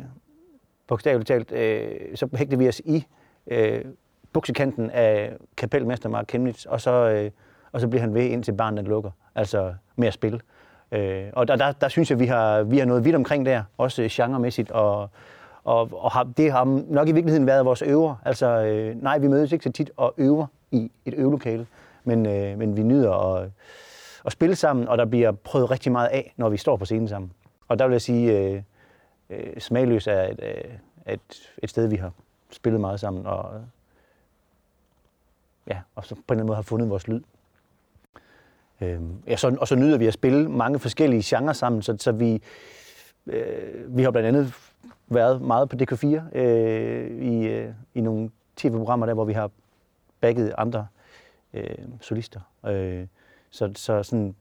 bogstaveligt 0.86 1.28
talt, 1.28 1.52
øh, 1.52 2.16
så 2.16 2.28
hægter 2.34 2.56
vi 2.56 2.68
os 2.68 2.80
i 2.84 3.06
øh, 3.46 3.84
buksekanten 4.32 4.90
af 4.90 5.32
kapelmester 5.56 6.08
Mark 6.08 6.24
Kemnitz, 6.28 6.64
og 6.64 6.80
så, 6.80 6.90
øh, 6.90 7.30
og 7.72 7.80
så 7.80 7.88
bliver 7.88 8.00
han 8.00 8.14
ved 8.14 8.22
indtil 8.22 8.52
barnet 8.52 8.84
lukker, 8.84 9.10
altså 9.34 9.74
med 9.96 10.08
at 10.08 10.14
spille. 10.14 10.40
Øh, 10.92 11.24
og 11.32 11.48
der, 11.48 11.56
der, 11.56 11.72
der 11.72 11.88
synes 11.88 12.10
jeg, 12.10 12.18
vi 12.18 12.26
har, 12.26 12.62
vi 12.62 12.78
har 12.78 12.86
noget 12.86 13.04
vidt 13.04 13.16
omkring 13.16 13.46
der, 13.46 13.62
også 13.78 14.08
genremæssigt, 14.10 14.70
og, 14.70 15.10
og, 15.64 15.88
og 15.92 16.10
har, 16.10 16.24
det 16.36 16.52
har 16.52 16.64
nok 16.88 17.08
i 17.08 17.12
virkeligheden 17.12 17.46
været 17.46 17.64
vores 17.64 17.82
øver. 17.82 18.14
Altså, 18.24 18.46
øh, 18.46 19.02
nej, 19.02 19.18
vi 19.18 19.28
mødes 19.28 19.52
ikke 19.52 19.64
så 19.64 19.72
tit 19.72 19.90
og 19.96 20.14
øver 20.16 20.46
i 20.70 20.90
et 21.04 21.14
øvelokale, 21.16 21.66
men, 22.04 22.26
øh, 22.26 22.58
men 22.58 22.76
vi 22.76 22.82
nyder 22.82 23.34
at, 23.34 23.50
at 24.26 24.32
spille 24.32 24.56
sammen, 24.56 24.88
og 24.88 24.98
der 24.98 25.04
bliver 25.04 25.32
prøvet 25.32 25.70
rigtig 25.70 25.92
meget 25.92 26.08
af, 26.08 26.34
når 26.36 26.48
vi 26.48 26.56
står 26.56 26.76
på 26.76 26.84
scenen 26.84 27.08
sammen. 27.08 27.32
Og 27.68 27.78
der 27.78 27.86
vil 27.86 27.94
jeg 27.94 28.02
sige, 28.02 28.38
øh, 28.38 28.62
øh, 29.30 29.60
Smagløs 29.60 30.06
er 30.06 30.22
et, 30.22 30.40
øh, 30.42 31.12
et, 31.14 31.52
et 31.62 31.70
sted, 31.70 31.86
vi 31.86 31.96
har 31.96 32.12
spillet 32.50 32.80
meget 32.80 33.00
sammen, 33.00 33.26
og, 33.26 33.64
ja, 35.66 35.78
og 35.94 36.04
så 36.04 36.14
på 36.14 36.20
en 36.20 36.24
eller 36.28 36.34
anden 36.34 36.46
måde 36.46 36.56
har 36.56 36.62
fundet 36.62 36.90
vores 36.90 37.08
lyd. 37.08 37.22
Øh, 38.80 39.00
ja, 39.26 39.36
så, 39.36 39.56
og 39.60 39.68
så 39.68 39.76
nyder 39.76 39.98
vi 39.98 40.06
at 40.06 40.14
spille 40.14 40.48
mange 40.48 40.78
forskellige 40.78 41.22
genrer 41.24 41.52
sammen, 41.52 41.82
så, 41.82 41.96
så 41.98 42.12
vi, 42.12 42.42
øh, 43.26 43.96
vi 43.96 44.02
har 44.02 44.10
blandt 44.10 44.28
andet 44.28 44.54
været 45.08 45.42
meget 45.42 45.68
på 45.68 45.76
DK4 45.76 46.38
øh, 46.38 47.22
i, 47.22 47.46
øh, 47.46 47.74
i 47.94 48.00
nogle 48.00 48.30
tv-programmer 48.56 49.06
der, 49.06 49.14
hvor 49.14 49.24
vi 49.24 49.32
har 49.32 49.50
bagget 50.20 50.54
andre 50.58 50.86
øh, 51.54 51.78
solister. 52.00 52.40
Øh, 52.66 53.06
så, 53.50 53.72
så 53.74 54.02
sådan, 54.02 54.34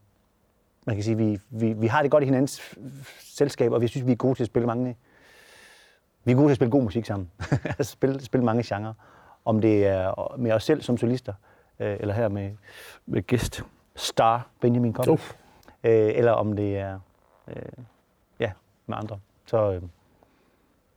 man 0.87 0.95
kan 0.95 1.03
sige, 1.03 1.17
vi, 1.17 1.39
vi, 1.49 1.73
vi 1.73 1.87
har 1.87 2.01
det 2.01 2.11
godt 2.11 2.23
i 2.23 2.25
hinandens 2.25 2.77
selskab, 3.19 3.71
og 3.71 3.81
vi 3.81 3.87
synes, 3.87 4.07
vi 4.07 4.11
er 4.11 4.15
gode 4.15 4.35
til 4.35 4.43
at 4.43 4.47
spille 4.47 4.67
mange... 4.67 4.97
Vi 6.23 6.31
er 6.31 6.35
gode 6.35 6.47
til 6.47 6.51
at 6.51 6.55
spille 6.55 6.71
god 6.71 6.83
musik 6.83 7.05
sammen. 7.05 7.31
Altså 7.65 7.91
spille, 7.91 8.21
spille 8.21 8.45
mange 8.45 8.63
genrer. 8.63 8.93
Om 9.45 9.61
det 9.61 9.87
er 9.87 10.35
med 10.37 10.51
os 10.51 10.63
selv 10.63 10.81
som 10.81 10.97
solister, 10.97 11.33
øh, 11.79 11.97
eller 11.99 12.13
her 12.13 12.27
med, 12.27 12.51
med 13.05 13.21
gæst 13.21 13.63
star 13.95 14.47
Benjamin 14.61 14.93
Koppel. 14.93 15.13
Øh, 15.83 16.11
eller 16.15 16.31
om 16.31 16.55
det 16.55 16.77
er 16.77 16.99
øh, 17.47 17.55
ja, 18.39 18.51
med 18.85 18.97
andre. 18.97 19.19
Så, 19.45 19.71
øh, 19.71 19.81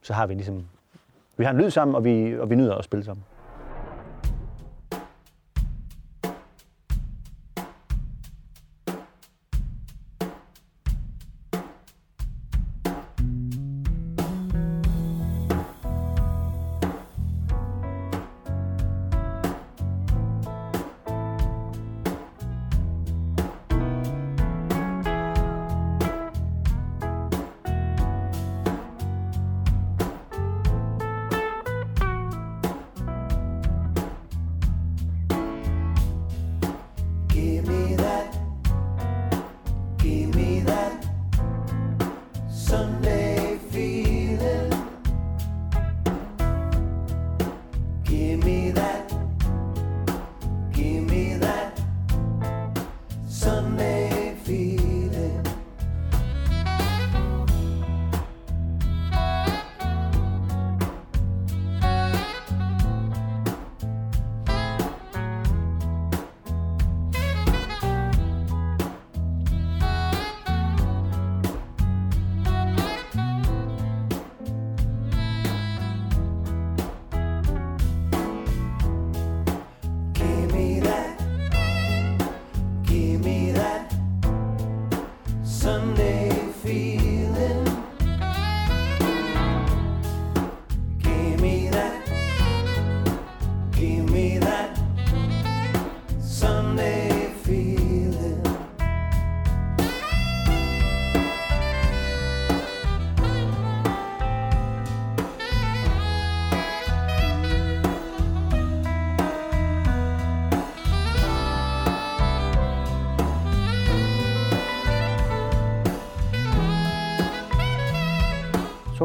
så 0.02 0.12
har 0.12 0.26
vi 0.26 0.34
ligesom... 0.34 0.68
Vi 1.36 1.44
har 1.44 1.50
en 1.50 1.58
lyd 1.58 1.70
sammen, 1.70 1.94
og 1.94 2.04
vi, 2.04 2.38
og 2.38 2.50
vi 2.50 2.54
nyder 2.54 2.74
at 2.74 2.84
spille 2.84 3.04
sammen. 3.04 3.24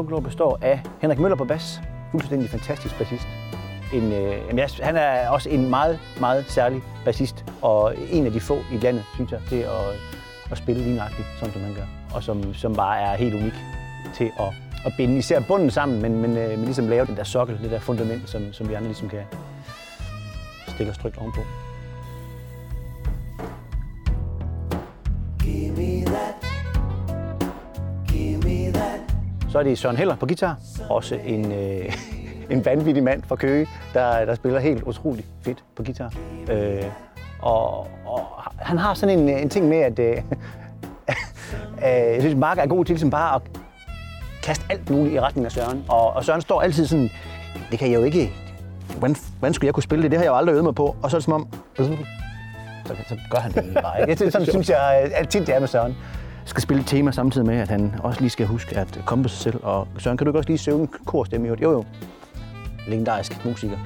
Solglå 0.06 0.20
består 0.20 0.58
af 0.62 0.82
Henrik 1.00 1.18
Møller 1.18 1.36
på 1.36 1.44
bas, 1.44 1.80
fuldstændig 2.10 2.50
fantastisk 2.50 2.98
bassist. 2.98 3.26
En, 3.94 4.12
øh, 4.12 4.32
jamen, 4.46 4.58
jeg, 4.58 4.68
han 4.82 4.96
er 4.96 5.28
også 5.28 5.48
en 5.48 5.70
meget, 5.70 5.98
meget 6.20 6.44
særlig 6.48 6.82
bassist, 7.04 7.44
og 7.62 7.94
en 8.10 8.26
af 8.26 8.32
de 8.32 8.40
få 8.40 8.58
i 8.72 8.76
landet, 8.76 9.04
synes 9.14 9.32
jeg, 9.32 9.40
til 9.48 9.56
at, 9.56 9.86
at 10.50 10.58
spille 10.58 10.82
lige 10.82 10.96
nøjagtigt, 10.96 11.28
sådan 11.38 11.52
som 11.52 11.62
han 11.62 11.74
gør. 11.74 11.86
Og 12.14 12.22
som, 12.22 12.54
som 12.54 12.74
bare 12.74 13.00
er 13.00 13.16
helt 13.16 13.34
unik 13.34 13.54
til 14.14 14.30
at, 14.40 14.48
at 14.86 14.92
binde 14.96 15.18
især 15.18 15.40
bunden 15.40 15.70
sammen, 15.70 16.02
men, 16.02 16.20
men, 16.20 16.36
øh, 16.36 16.50
men 16.50 16.64
ligesom 16.64 16.88
lave 16.88 17.06
den 17.06 17.16
der 17.16 17.24
sokkel, 17.24 17.58
det 17.62 17.70
der 17.70 17.80
fundament, 17.80 18.28
som, 18.28 18.52
som 18.52 18.68
vi 18.68 18.74
andre 18.74 18.88
ligesom 18.88 19.08
kan 19.08 19.22
stille 20.68 20.90
os 20.92 20.98
trygt 20.98 21.18
ovenpå. 21.18 21.40
Så 29.56 29.60
er 29.60 29.64
det 29.64 29.78
Søren 29.78 29.96
Heller 29.96 30.16
på 30.16 30.26
guitar, 30.26 30.58
også 30.90 31.18
en, 31.24 31.52
øh, 31.52 31.96
en 32.50 32.64
vanvittig 32.64 33.02
mand 33.02 33.22
fra 33.22 33.36
Køge, 33.36 33.66
der, 33.94 34.24
der 34.24 34.34
spiller 34.34 34.60
helt 34.60 34.82
utroligt 34.82 35.28
fedt 35.42 35.64
på 35.76 35.82
guitar. 35.82 36.12
Øh, 36.50 36.84
og, 37.42 37.80
og 38.06 38.26
han 38.58 38.78
har 38.78 38.94
sådan 38.94 39.18
en, 39.18 39.28
en 39.28 39.48
ting 39.48 39.68
med, 39.68 39.76
at 39.76 39.98
øh, 39.98 40.16
øh, 40.16 40.22
jeg 41.82 42.16
synes, 42.20 42.36
Mark 42.36 42.58
er 42.58 42.66
god 42.66 42.84
til 42.84 42.92
ligesom 42.92 43.10
bare 43.10 43.34
at 43.34 43.42
kaste 44.42 44.64
alt 44.70 44.90
muligt 44.90 45.14
i 45.14 45.20
retning 45.20 45.44
af 45.44 45.52
Søren. 45.52 45.84
Og, 45.88 46.12
og 46.12 46.24
Søren 46.24 46.40
står 46.40 46.62
altid 46.62 46.86
sådan, 46.86 47.10
det 47.70 47.78
kan 47.78 47.90
jeg 47.90 47.98
jo 47.98 48.04
ikke, 48.04 48.32
hvordan, 48.98 49.16
hvordan 49.38 49.54
skulle 49.54 49.66
jeg 49.66 49.74
kunne 49.74 49.82
spille 49.82 50.02
det? 50.02 50.10
Det 50.10 50.18
har 50.18 50.24
jeg 50.24 50.30
jo 50.30 50.36
aldrig 50.36 50.52
øvet 50.52 50.64
mig 50.64 50.74
på. 50.74 50.96
Og 51.02 51.10
så 51.10 51.16
er 51.16 51.18
det 51.18 51.24
som 51.24 51.32
om, 51.32 51.48
så, 51.76 51.84
så 53.08 53.16
gør 53.30 53.38
han 53.38 53.52
det 53.52 53.58
egentlig 53.58 53.82
bare. 53.82 54.00
Ikke? 54.00 54.24
Det, 54.24 54.32
sådan 54.32 54.46
synes 54.56 54.70
jeg 54.70 55.10
at 55.14 55.28
tit, 55.28 55.46
det 55.46 55.54
er 55.54 55.60
med 55.60 55.68
Søren. 55.68 55.96
Skal 56.46 56.62
spille 56.62 56.80
et 56.80 56.86
tema 56.86 57.12
samtidig 57.12 57.46
med, 57.46 57.56
at 57.56 57.68
han 57.68 57.94
også 58.02 58.20
lige 58.20 58.30
skal 58.30 58.46
huske 58.46 58.78
at 58.78 59.00
komme 59.06 59.24
på 59.24 59.28
sig 59.28 59.38
selv. 59.38 59.60
Og 59.62 59.88
Søren, 59.98 60.16
kan 60.16 60.24
du 60.24 60.30
ikke 60.30 60.38
også 60.38 60.48
lige 60.48 60.58
søge 60.58 60.80
en 60.80 60.88
korstemme? 61.06 61.46
i 61.46 61.48
øvrigt? 61.48 61.62
Jo, 61.62 61.72
jo. 61.72 61.84
Legendarisk 62.88 63.44
musiker. 63.44 63.78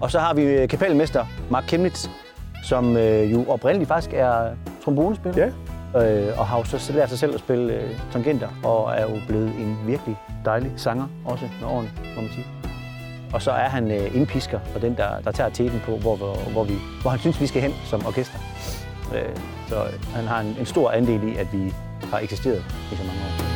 Og 0.00 0.10
så 0.10 0.18
har 0.18 0.34
vi 0.34 0.42
øh, 0.42 0.68
kapelmester 0.68 1.26
Mark 1.50 1.64
Kemnitz, 1.68 2.08
som 2.64 2.96
øh, 2.96 3.32
jo 3.32 3.44
oprindeligt 3.48 3.88
faktisk 3.88 4.14
er 4.14 4.56
trombonespiller. 4.84 5.50
Ja. 5.94 6.28
Øh, 6.28 6.38
og 6.38 6.46
har 6.46 6.58
jo 6.58 6.64
så 6.64 6.92
lært 6.92 7.08
sig 7.08 7.18
selv 7.18 7.34
at 7.34 7.40
spille 7.40 7.74
øh, 7.74 7.90
tangenter, 8.12 8.48
og 8.64 8.92
er 8.92 9.02
jo 9.02 9.20
blevet 9.28 9.48
en 9.48 9.78
virkelig 9.86 10.16
dejlig 10.44 10.72
sanger, 10.76 11.06
også 11.24 11.44
med 11.60 11.68
årene, 11.68 11.90
må 12.16 12.20
man 12.20 12.30
sige. 12.30 12.59
Og 13.32 13.42
så 13.42 13.50
er 13.50 13.68
han 13.68 13.90
øh, 13.90 14.16
indpisker, 14.16 14.60
og 14.74 14.82
den, 14.82 14.96
der, 14.96 15.20
der 15.20 15.32
tager 15.32 15.50
teten 15.50 15.80
på, 15.84 15.96
hvor, 15.96 16.16
hvor, 16.16 16.34
hvor, 16.34 16.64
vi, 16.64 16.74
hvor 17.02 17.10
han 17.10 17.20
synes, 17.20 17.40
vi 17.40 17.46
skal 17.46 17.62
hen 17.62 17.72
som 17.84 18.06
orkester. 18.06 18.38
Øh, 19.14 19.36
så 19.68 19.86
han 20.14 20.24
har 20.24 20.40
en, 20.40 20.56
en 20.58 20.66
stor 20.66 20.90
andel 20.90 21.28
i, 21.28 21.36
at 21.36 21.52
vi 21.52 21.74
har 22.10 22.18
eksisteret 22.18 22.64
i 22.92 22.96
så 22.96 23.02
mange 23.02 23.20
år. 23.20 23.49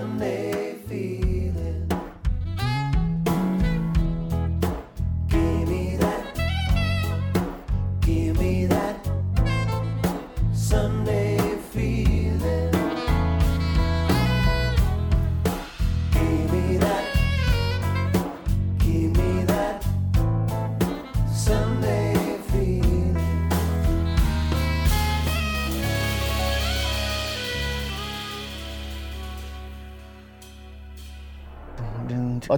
one 0.00 0.18
may 0.18 0.74
feel. 0.88 1.39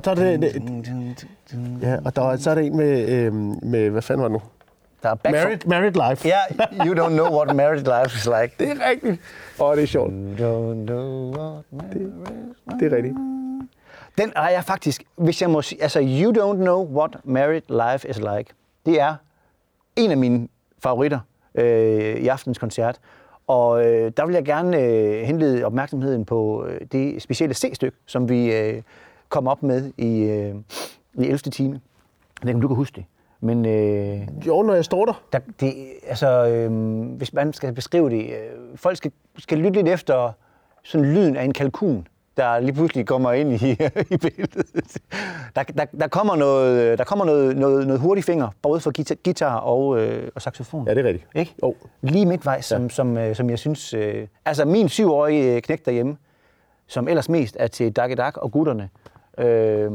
Så 0.05 0.11
er 0.11 0.15
det, 0.15 0.43
det 0.43 1.27
ja, 1.83 1.97
og 2.05 2.17
der, 2.17 2.23
er- 2.31 2.37
så 2.37 2.51
er 2.51 2.55
det 2.55 2.67
en 2.67 2.77
med, 2.77 3.09
øh, 3.09 3.33
med, 3.62 3.91
hvad 3.91 4.03
fanden 4.03 4.23
var 4.23 4.29
det 4.29 4.33
nu? 4.33 4.43
Der 5.03 5.09
er 5.11 5.15
back 5.15 5.33
Married, 5.35 5.59
Married 5.67 6.11
Life. 6.11 6.29
Ja, 6.29 6.38
yeah, 6.61 6.87
you 6.87 6.95
don't 7.05 7.09
know 7.12 7.37
what 7.38 7.57
married 7.57 7.81
life 7.81 8.17
is 8.17 8.27
like. 8.27 8.55
Det 8.59 8.69
er 8.71 8.91
rigtigt. 8.91 9.21
Åh, 9.61 9.77
det 9.77 9.83
er 9.83 9.87
sjovt. 9.87 10.12
You 10.12 10.35
don't 10.37 10.87
know 10.87 11.35
what 11.37 11.65
married 11.73 12.12
Det 12.81 12.93
er 12.93 12.97
rigtigt. 12.97 13.15
Den 14.19 14.33
er 14.37 14.49
jeg 14.49 14.65
faktisk, 14.65 15.03
hvis 15.17 15.43
jeg 15.43 15.51
må 15.51 15.62
sige, 15.62 15.83
altså 15.83 16.01
You 16.01 16.33
Don't 16.33 16.57
Know 16.57 16.97
What 16.99 17.17
Married 17.25 17.62
Life 17.93 18.09
Is 18.09 18.19
Like. 18.19 18.45
Det 18.87 19.01
er 19.01 19.15
en 19.97 20.11
af 20.11 20.17
mine 20.17 20.49
favoritter 20.83 21.19
øh, 21.55 22.17
i 22.17 22.29
aftens 22.29 22.59
koncert. 22.59 22.99
Og 23.47 23.87
øh, 23.87 24.12
der 24.17 24.27
vil 24.27 24.33
jeg 24.35 24.45
gerne 24.45 24.79
øh, 24.81 25.23
henlede 25.23 25.65
opmærksomheden 25.65 26.25
på 26.25 26.67
øh, 26.69 26.81
det 26.93 27.23
specielle 27.23 27.55
C-stykke, 27.55 27.97
som 28.07 28.29
vi 28.29 28.53
øh, 28.57 28.83
kom 29.33 29.49
op 29.49 29.62
med 29.62 29.92
i, 29.99 30.23
øh, 30.23 30.55
i 31.14 31.25
11. 31.25 31.38
time. 31.38 31.81
Jeg 32.40 32.42
ved 32.42 32.49
ikke, 32.49 32.57
om 32.57 32.61
du 32.61 32.68
kan 32.68 32.77
huske 32.77 32.97
det. 32.97 33.05
Men 33.40 33.66
øh, 33.66 34.47
Jo, 34.47 34.62
når 34.62 34.75
jeg 34.75 34.85
står 34.85 35.05
der. 35.05 35.23
der, 35.33 35.38
det, 35.61 35.75
altså, 36.06 36.48
øh, 36.48 37.02
hvis 37.17 37.33
man 37.33 37.52
skal 37.52 37.73
beskrive 37.73 38.11
det, 38.11 38.27
øh, 38.27 38.77
folk 38.77 38.96
skal, 38.96 39.13
skal 39.38 39.59
lytte 39.59 39.73
lidt 39.73 39.88
efter 39.88 40.33
sådan 40.83 41.06
lyden 41.15 41.37
af 41.37 41.44
en 41.44 41.52
kalkun, 41.52 42.06
der 42.37 42.61
lige 42.61 42.73
pludselig 42.73 43.06
kommer 43.06 43.33
ind 43.33 43.52
i, 43.52 43.71
i 44.15 44.17
billedet. 44.17 44.98
Der, 45.56 45.63
der, 45.63 45.85
der 45.85 46.09
kommer, 46.09 46.37
noget, 46.37 46.98
der 46.98 47.04
kommer 47.04 47.25
noget, 47.25 47.56
noget, 47.56 47.87
noget 47.87 48.00
hurtig 48.00 48.25
finger, 48.25 48.48
både 48.63 48.81
for 48.81 48.92
guitar, 48.96 49.15
guitar 49.25 49.56
og, 49.56 50.00
øh, 50.00 50.31
og 50.35 50.42
saxofon. 50.42 50.88
Ja, 50.88 50.94
det 50.94 51.00
er 51.00 51.09
rigtigt. 51.09 51.27
Ikke? 51.35 51.54
Jo. 51.63 51.75
Lige 52.02 52.27
midtvejs, 52.27 52.65
som, 52.65 52.83
ja. 52.83 52.88
som, 52.88 53.17
øh, 53.19 53.37
som 53.37 53.50
jeg 53.50 53.59
synes... 53.59 53.94
Øh, 53.94 54.27
altså, 54.44 54.65
min 54.65 54.88
syvårige 54.88 55.54
øh, 55.54 55.63
knæk 55.63 55.85
derhjemme, 55.85 56.17
som 56.87 57.09
ellers 57.09 57.29
mest 57.29 57.56
er 57.61 57.67
til 57.67 57.92
Dag 57.92 58.38
og 58.42 58.52
gutterne, 58.52 58.88
øh, 59.38 59.90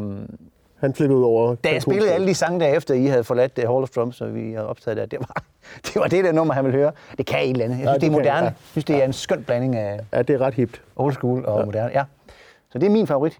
Han 0.80 0.94
flippede 0.94 1.20
ud 1.20 1.24
over. 1.24 1.56
da 1.56 1.70
jeg 1.74 1.82
spillede 1.82 2.12
alle 2.12 2.28
de 2.28 2.34
sange 2.34 2.60
derefter, 2.60 2.94
I 2.94 3.06
havde 3.06 3.24
forladt 3.24 3.58
uh, 3.58 3.64
Hall 3.70 3.84
of 3.84 3.90
Drums, 3.90 4.22
og 4.22 4.36
vi 4.36 4.54
havde 4.54 4.68
optaget 4.68 4.98
der, 4.98 5.06
det 5.06 5.20
var 5.20 5.44
det, 5.86 5.96
var 5.96 6.08
det 6.08 6.24
der 6.24 6.32
nummer, 6.32 6.54
han 6.54 6.66
ville 6.66 6.78
høre. 6.78 6.92
Det 7.18 7.26
kan 7.26 7.40
et 7.44 7.50
eller 7.50 7.66
andet. 7.66 7.78
Jeg 7.80 7.84
synes, 7.84 7.88
Ja, 7.90 7.94
det, 7.94 8.02
det 8.02 8.08
er 8.08 8.12
moderne. 8.12 8.38
ja. 8.38 8.44
Jeg 8.44 8.54
synes, 8.72 8.86
det 8.86 8.96
er 8.96 9.06
en 9.06 9.14
skøn 9.14 9.44
blanding 9.44 9.76
af 9.76 10.00
Ja, 10.14 10.22
det 10.22 10.34
er 10.34 10.42
ret 10.42 10.54
hipt. 10.54 10.82
old 10.96 11.14
school 11.14 11.46
og 11.46 11.60
ja. 11.60 11.66
moderne. 11.66 11.92
Ja. 11.94 12.04
Så 12.72 12.80
det 12.80 12.86
er 12.86 12.90
min 12.92 13.08
favorit. 13.08 13.38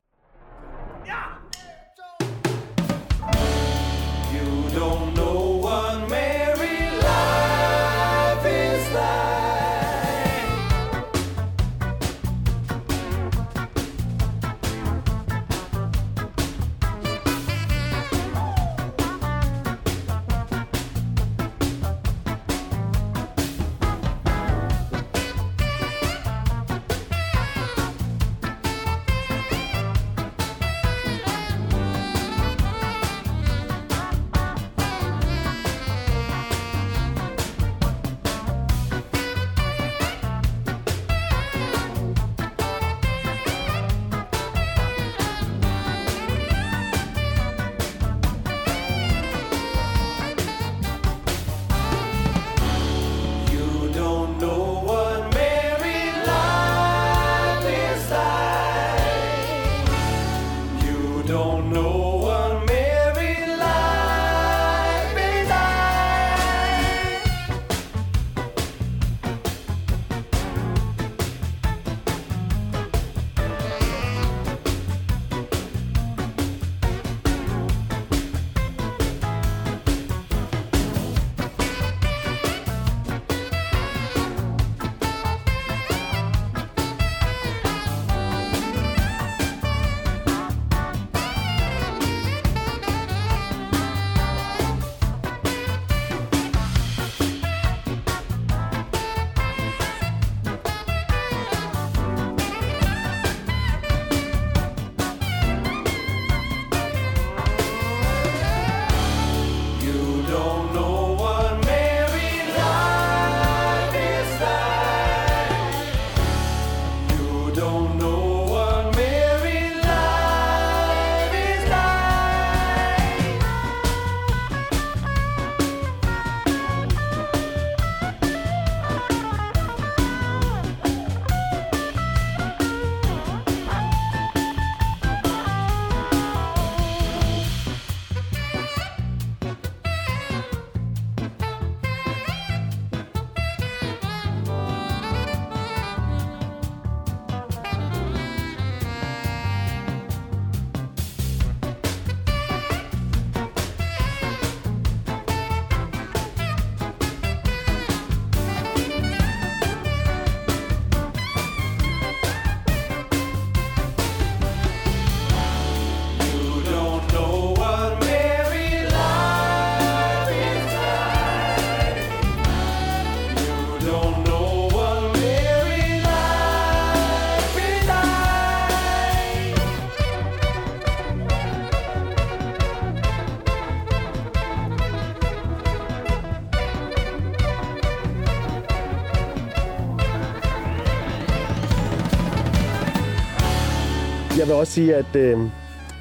Også 194.60 194.74
sige, 194.74 194.96
at 194.96 195.16
øh, 195.16 195.40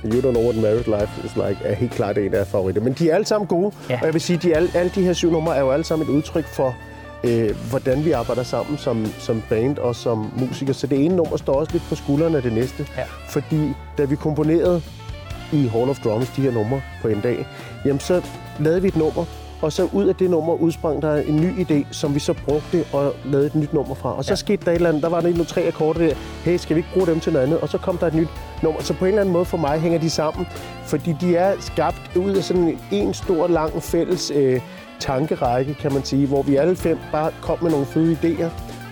You 0.05 0.21
Don't 0.21 0.31
Know 0.31 0.43
What 0.43 0.57
Married 0.57 0.85
Life 1.01 1.11
is 1.25 1.37
Like 1.37 1.59
er 1.65 1.75
helt 1.75 1.93
klart 1.93 2.19
en 2.19 2.35
af 2.35 2.47
favoritter. 2.47 2.83
Men 2.83 2.93
de 2.93 3.11
er 3.11 3.15
alle 3.15 3.27
sammen 3.27 3.47
gode, 3.47 3.73
Ja. 3.91 3.99
og 4.01 4.05
jeg 4.07 4.13
vil 4.15 4.21
sige, 4.21 4.37
at 4.37 4.43
de 4.43 4.55
alle, 4.57 4.69
alle 4.75 4.93
de 4.95 5.03
her 5.03 5.13
syv 5.13 5.31
numre 5.33 5.57
er 5.57 5.61
jo 5.61 5.71
alle 5.71 5.85
sammen 5.85 6.09
et 6.09 6.13
udtryk 6.13 6.45
for, 6.45 6.75
øh, 7.25 7.57
hvordan 7.71 8.05
vi 8.05 8.11
arbejder 8.13 8.43
sammen 8.43 8.79
som, 8.79 9.07
som 9.19 9.43
band 9.49 9.79
og 9.79 9.97
som 9.97 10.33
musikere. 10.37 10.75
Så 10.75 10.87
det 10.87 11.05
ene 11.05 11.17
nummer 11.17 11.37
står 11.37 11.53
også 11.55 11.73
lidt 11.73 11.85
på 11.89 11.95
skuldrene 11.95 12.37
af 12.37 12.43
det 12.43 12.53
næste. 12.53 12.87
Ja. 12.97 13.03
Fordi 13.29 13.61
da 13.99 14.05
vi 14.05 14.17
komponerede 14.17 14.83
i 15.53 15.67
Hall 15.67 15.91
of 15.91 15.99
Drums, 16.01 16.29
de 16.37 16.43
her 16.43 16.51
numre 16.53 16.83
på 17.03 17.09
en 17.09 17.21
dag, 17.21 17.47
jamen 17.85 18.01
så 18.01 18.23
lavede 18.61 18.83
vi 18.83 18.89
et 18.89 18.97
nummer, 18.97 19.25
og 19.63 19.73
så 19.73 19.89
ud 19.93 20.05
af 20.07 20.15
det 20.15 20.31
nummer 20.31 20.55
udsprang 20.55 21.03
der 21.03 21.15
en 21.17 21.37
ny 21.37 21.65
idé, 21.67 21.87
som 21.91 22.15
vi 22.15 22.19
så 22.21 22.35
brugte 22.47 22.85
og 22.93 23.13
lavede 23.25 23.47
et 23.47 23.55
nyt 23.55 23.73
nummer 23.73 23.95
fra. 23.95 24.17
Og 24.17 24.25
så 24.25 24.31
Ja. 24.33 24.37
skete 24.37 24.65
der 24.65 24.71
et 24.71 24.75
eller 24.75 24.89
andet, 24.89 25.03
der 25.03 25.09
var 25.09 25.21
der 25.21 25.29
nogle 25.29 25.45
tre 25.45 25.61
akkorder 25.67 26.01
der, 26.07 26.15
hey, 26.45 26.57
skal 26.57 26.77
vi 26.77 26.79
ikke 26.79 26.93
bruge 26.95 27.07
dem 27.07 27.21
til 27.21 27.33
noget 27.33 27.47
andet? 27.47 27.61
Og 27.61 27.69
så 27.69 27.79
kom 27.79 27.99
der 27.99 28.07
et 28.07 28.15
nyt 28.15 28.29
nummer. 28.63 28.81
Så 28.83 28.95
på 28.95 29.05
en 29.05 29.09
eller 29.09 29.21
anden 29.21 29.33
måde 29.33 29.45
for 29.45 29.57
mig 29.57 29.81
hænger 29.81 29.99
de 29.99 30.11
sammen, 30.11 30.47
fordi 30.87 31.17
de 31.21 31.37
er 31.37 31.55
skabt 31.61 32.17
ud 32.17 32.31
af 32.31 32.45
sådan 32.45 32.79
en 32.93 33.15
stor, 33.15 33.47
lang 33.47 33.83
fælles 33.83 34.33
øh, 34.35 34.61
tankerække, 35.01 35.75
kan 35.75 35.93
man 35.93 36.05
sige, 36.05 36.27
hvor 36.27 36.43
vi 36.43 36.57
alle 36.57 36.77
fem 36.77 36.99
bare 37.13 37.31
kom 37.43 37.59
med 37.63 37.71
nogle 37.71 37.87
fede 37.87 38.17
idéer, 38.23 38.49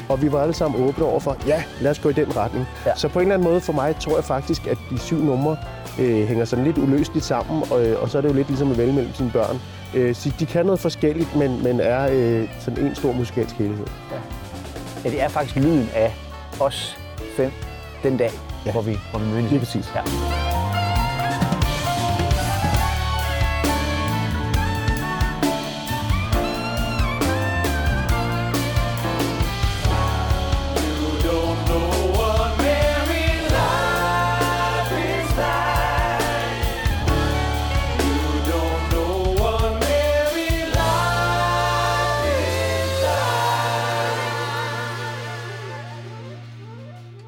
og 0.09 0.23
vi 0.23 0.33
var 0.33 0.41
alle 0.43 0.55
sammen 0.55 0.89
åbne 0.89 1.05
over 1.05 1.21
for, 1.21 1.37
ja, 1.47 1.63
lad 1.81 1.91
os 1.91 1.99
gå 1.99 2.09
i 2.09 2.13
den 2.13 2.37
retning. 2.37 2.67
Ja. 2.87 2.91
Så 2.97 3.09
på 3.09 3.19
en 3.19 3.23
eller 3.23 3.35
anden 3.35 3.49
måde 3.49 3.61
for 3.61 3.73
mig 3.73 3.97
tror 4.01 4.15
jeg 4.15 4.25
faktisk, 4.25 4.67
at 4.67 4.79
de 4.91 4.99
syv 4.99 5.19
numre 5.25 5.57
øh, 6.01 6.27
hænger 6.29 6.45
sådan 6.45 6.65
lidt 6.65 6.79
uløseligt 6.79 7.25
sammen, 7.25 7.63
og, 7.71 7.87
øh, 7.87 8.03
og 8.03 8.11
så 8.11 8.19
er 8.19 8.23
det 8.23 8.29
jo 8.29 8.35
lidt 8.35 8.49
ligesom 8.49 8.71
at 8.71 8.79
vælge 8.79 8.93
mellem 8.93 9.15
sine 9.15 9.31
børn. 9.31 9.61
Øh, 9.95 10.15
så 10.15 10.33
de 10.39 10.47
kan 10.47 10.67
noget 10.67 10.81
forskelligt, 10.81 11.37
men, 11.37 11.63
men 11.63 11.81
er 11.81 12.09
øh, 12.13 12.49
sådan 12.61 12.85
en 12.87 12.95
stor 12.95 13.13
musikalsk 13.13 13.55
helhed. 13.55 13.87
Ja, 15.05 15.11
det 15.11 15.23
er 15.23 15.29
faktisk 15.29 15.57
lyden 15.57 15.89
af 15.95 16.15
os 16.61 16.99
fem 17.37 17.51
den 18.03 18.17
dag, 18.17 18.31
ja. 18.33 18.41
Ja. 18.67 18.73
hvor 18.73 18.83
vi, 18.83 18.99
hvor 19.11 19.21
vi 19.21 19.27
mødes. 19.27 19.51
Lige 19.51 19.59
præcis. 19.59 19.93
Ja. 19.95 20.54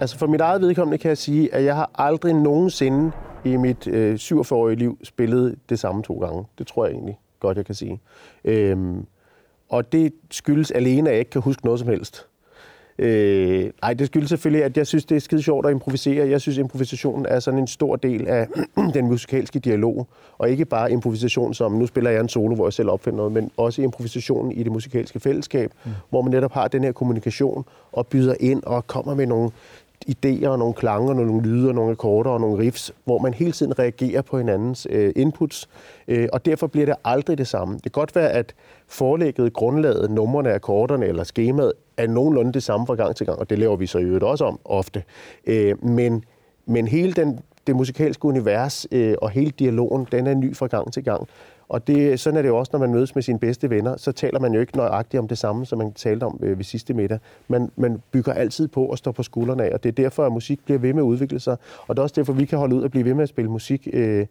Altså 0.06 0.18
for 0.18 0.26
mit 0.26 0.40
eget 0.40 0.60
vedkommende 0.60 0.98
kan 0.98 1.08
jeg 1.08 1.18
sige, 1.18 1.54
at 1.54 1.64
jeg 1.64 1.74
har 1.74 1.90
aldrig 1.94 2.34
nogensinde 2.34 3.12
i 3.44 3.56
mit 3.56 3.86
øh, 3.86 4.14
47-årige 4.14 4.76
liv 4.76 4.98
spillet 5.04 5.58
det 5.68 5.78
samme 5.78 6.02
to 6.02 6.18
gange. 6.18 6.44
Det 6.58 6.66
tror 6.66 6.86
jeg 6.86 6.94
egentlig 6.94 7.18
godt, 7.40 7.56
jeg 7.56 7.66
kan 7.66 7.74
sige. 7.74 8.00
Øhm, 8.44 9.06
og 9.68 9.92
det 9.92 10.12
skyldes 10.30 10.70
alene, 10.70 11.08
at 11.08 11.12
jeg 11.12 11.18
ikke 11.18 11.30
kan 11.30 11.42
huske 11.42 11.64
noget 11.64 11.80
som 11.80 11.88
helst. 11.88 12.26
Øh, 12.98 13.70
ej, 13.82 13.94
det 13.94 14.06
skyldes 14.06 14.28
selvfølgelig, 14.28 14.64
at 14.64 14.76
jeg 14.76 14.86
synes, 14.86 15.04
det 15.04 15.16
er 15.16 15.20
skide 15.20 15.42
sjovt 15.42 15.66
at 15.66 15.72
improvisere. 15.72 16.28
Jeg 16.28 16.40
synes, 16.40 16.58
improvisationen 16.58 17.26
er 17.26 17.40
sådan 17.40 17.60
en 17.60 17.66
stor 17.66 17.96
del 17.96 18.28
af 18.28 18.48
den 18.94 19.06
musikalske 19.06 19.58
dialog. 19.58 20.06
Og 20.38 20.50
ikke 20.50 20.64
bare 20.64 20.92
improvisation 20.92 21.54
som, 21.54 21.72
nu 21.72 21.86
spiller 21.86 22.10
jeg 22.10 22.20
en 22.20 22.28
solo, 22.28 22.54
hvor 22.54 22.66
jeg 22.66 22.72
selv 22.72 22.90
opfinder 22.90 23.16
noget, 23.16 23.32
men 23.32 23.50
også 23.56 23.82
improvisationen 23.82 24.52
i 24.52 24.62
det 24.62 24.72
musikalske 24.72 25.20
fællesskab, 25.20 25.72
mm. 25.84 25.90
hvor 26.10 26.22
man 26.22 26.30
netop 26.30 26.52
har 26.52 26.68
den 26.68 26.84
her 26.84 26.92
kommunikation 26.92 27.64
og 27.92 28.06
byder 28.06 28.34
ind 28.40 28.62
og 28.62 28.86
kommer 28.86 29.14
med 29.14 29.26
nogle 29.26 29.50
idéer 30.08 30.48
og 30.48 30.58
nogle 30.58 30.74
klanger, 30.74 31.08
og 31.08 31.16
nogle 31.16 31.42
lyde 31.42 31.68
og 31.68 31.74
nogle 31.74 31.90
akkorder 31.90 32.30
og 32.30 32.40
nogle 32.40 32.58
riffs, 32.58 32.92
hvor 33.04 33.18
man 33.18 33.34
hele 33.34 33.52
tiden 33.52 33.78
reagerer 33.78 34.22
på 34.22 34.38
hinandens 34.38 34.86
øh, 34.90 35.12
inputs. 35.16 35.68
Øh, 36.08 36.28
og 36.32 36.44
derfor 36.44 36.66
bliver 36.66 36.86
det 36.86 36.94
aldrig 37.04 37.38
det 37.38 37.46
samme. 37.46 37.74
Det 37.74 37.82
kan 37.82 37.90
godt 37.90 38.16
være, 38.16 38.30
at 38.30 38.54
forelægget, 38.88 39.52
grundlaget, 39.52 40.10
numrene, 40.10 40.52
akkorderne 40.52 41.06
eller 41.06 41.24
skemaet 41.24 41.72
er 41.96 42.06
nogenlunde 42.06 42.52
det 42.52 42.62
samme 42.62 42.86
fra 42.86 42.94
gang 42.94 43.16
til 43.16 43.26
gang, 43.26 43.38
og 43.38 43.50
det 43.50 43.58
laver 43.58 43.76
vi 43.76 43.86
så 43.86 43.98
i 43.98 44.02
øvrigt 44.02 44.24
også 44.24 44.44
om 44.44 44.58
ofte. 44.64 45.02
Øh, 45.46 45.84
men, 45.84 46.24
men 46.66 46.88
hele 46.88 47.12
den, 47.12 47.40
det 47.66 47.76
musikalske 47.76 48.24
univers 48.24 48.86
øh, 48.92 49.14
og 49.22 49.30
hele 49.30 49.50
dialogen, 49.50 50.06
den 50.12 50.26
er 50.26 50.34
ny 50.34 50.56
fra 50.56 50.66
gang 50.66 50.92
til 50.92 51.04
gang. 51.04 51.28
Og 51.68 51.86
det, 51.86 52.20
sådan 52.20 52.36
er 52.36 52.42
det 52.42 52.48
jo 52.48 52.56
også, 52.56 52.70
når 52.72 52.80
man 52.80 52.92
mødes 52.92 53.14
med 53.14 53.22
sine 53.22 53.38
bedste 53.38 53.70
venner, 53.70 53.96
så 53.96 54.12
taler 54.12 54.40
man 54.40 54.54
jo 54.54 54.60
ikke 54.60 54.76
nøjagtigt 54.76 55.18
om 55.18 55.28
det 55.28 55.38
samme, 55.38 55.66
som 55.66 55.78
man 55.78 55.92
talte 55.92 56.24
om 56.24 56.40
øh, 56.42 56.58
ved 56.58 56.64
sidste 56.64 56.94
middag. 56.94 57.18
Man, 57.48 57.70
man 57.76 58.02
bygger 58.12 58.32
altid 58.32 58.68
på 58.68 58.84
og 58.84 58.98
står 58.98 59.12
på 59.12 59.22
skuldrene 59.22 59.64
af, 59.64 59.74
og 59.74 59.82
det 59.82 59.88
er 59.88 59.92
derfor, 59.92 60.26
at 60.26 60.32
musik 60.32 60.64
bliver 60.64 60.78
ved 60.78 60.92
med 60.92 61.02
at 61.02 61.06
udvikle 61.06 61.40
sig. 61.40 61.56
Og 61.86 61.96
det 61.96 61.98
er 61.98 62.02
også 62.02 62.14
derfor, 62.14 62.32
vi 62.32 62.44
kan 62.44 62.58
holde 62.58 62.76
ud 62.76 62.82
og 62.82 62.90
blive 62.90 63.04
ved 63.04 63.14
med 63.14 63.22
at 63.22 63.28
spille 63.28 63.50
musik 63.50 63.88
øh, 63.92 64.26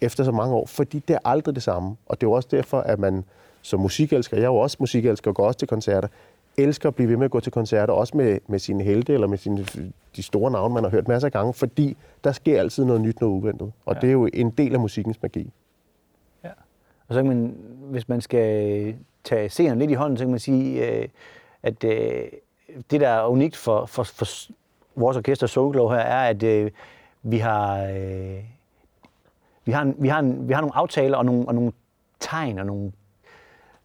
efter 0.00 0.24
så 0.24 0.32
mange 0.32 0.54
år, 0.54 0.66
fordi 0.66 0.98
det 1.08 1.14
er 1.14 1.18
aldrig 1.24 1.54
det 1.54 1.62
samme. 1.62 1.96
Og 2.06 2.20
det 2.20 2.26
er 2.26 2.30
jo 2.30 2.32
også 2.32 2.48
derfor, 2.52 2.80
at 2.80 2.98
man 2.98 3.24
som 3.62 3.80
musikelsker, 3.80 4.36
jeg 4.36 4.44
er 4.44 4.48
jo 4.48 4.56
også 4.56 4.76
musikelsker 4.80 5.30
og 5.30 5.34
går 5.34 5.46
også 5.46 5.58
til 5.58 5.68
koncerter, 5.68 6.08
elsker 6.56 6.88
at 6.88 6.94
blive 6.94 7.08
ved 7.08 7.16
med 7.16 7.24
at 7.24 7.30
gå 7.30 7.40
til 7.40 7.52
koncerter, 7.52 7.92
også 7.92 8.16
med, 8.16 8.38
med 8.46 8.58
sine 8.58 8.84
helte 8.84 9.14
eller 9.14 9.26
med 9.26 9.38
sine, 9.38 9.66
de 10.16 10.22
store 10.22 10.50
navne, 10.50 10.74
man 10.74 10.84
har 10.84 10.90
hørt 10.90 11.08
masser 11.08 11.28
af 11.28 11.32
gange, 11.32 11.54
fordi 11.54 11.96
der 12.24 12.32
sker 12.32 12.60
altid 12.60 12.84
noget 12.84 13.00
nyt, 13.00 13.20
noget 13.20 13.34
uventet. 13.34 13.72
Og 13.86 13.94
ja. 13.94 14.00
det 14.00 14.08
er 14.08 14.12
jo 14.12 14.28
en 14.32 14.50
del 14.50 14.74
af 14.74 14.80
musikkens 14.80 15.22
magi. 15.22 15.52
Og 17.10 17.14
så 17.14 17.22
kan 17.22 17.28
man, 17.28 17.56
hvis 17.90 18.08
man 18.08 18.20
skal 18.20 18.96
tage 19.24 19.48
seeren 19.48 19.78
lidt 19.78 19.90
i 19.90 19.94
hånden, 19.94 20.18
så 20.18 20.24
kan 20.24 20.30
man 20.30 20.40
sige, 20.40 20.90
øh, 20.90 21.08
at 21.62 21.84
øh, 21.84 22.24
det, 22.90 23.00
der 23.00 23.08
er 23.08 23.26
unikt 23.26 23.56
for, 23.56 23.86
for, 23.86 24.02
for 24.02 24.26
vores 24.94 25.16
orkester 25.16 25.46
Soul 25.46 25.72
Glow 25.72 25.88
her, 25.88 25.98
er, 25.98 26.28
at 26.28 26.42
øh, 26.42 26.70
vi 27.22 27.38
har... 27.38 27.84
Øh, 27.84 28.38
vi 29.64 29.72
har, 29.72 29.82
en, 29.82 29.94
vi, 29.98 30.08
har 30.08 30.18
en, 30.18 30.48
vi 30.48 30.52
har 30.52 30.60
nogle 30.60 30.76
aftaler 30.76 31.16
og 31.16 31.24
nogle, 31.24 31.48
og 31.48 31.54
nogle 31.54 31.72
tegn 32.20 32.58
og 32.58 32.66
nogle, 32.66 32.92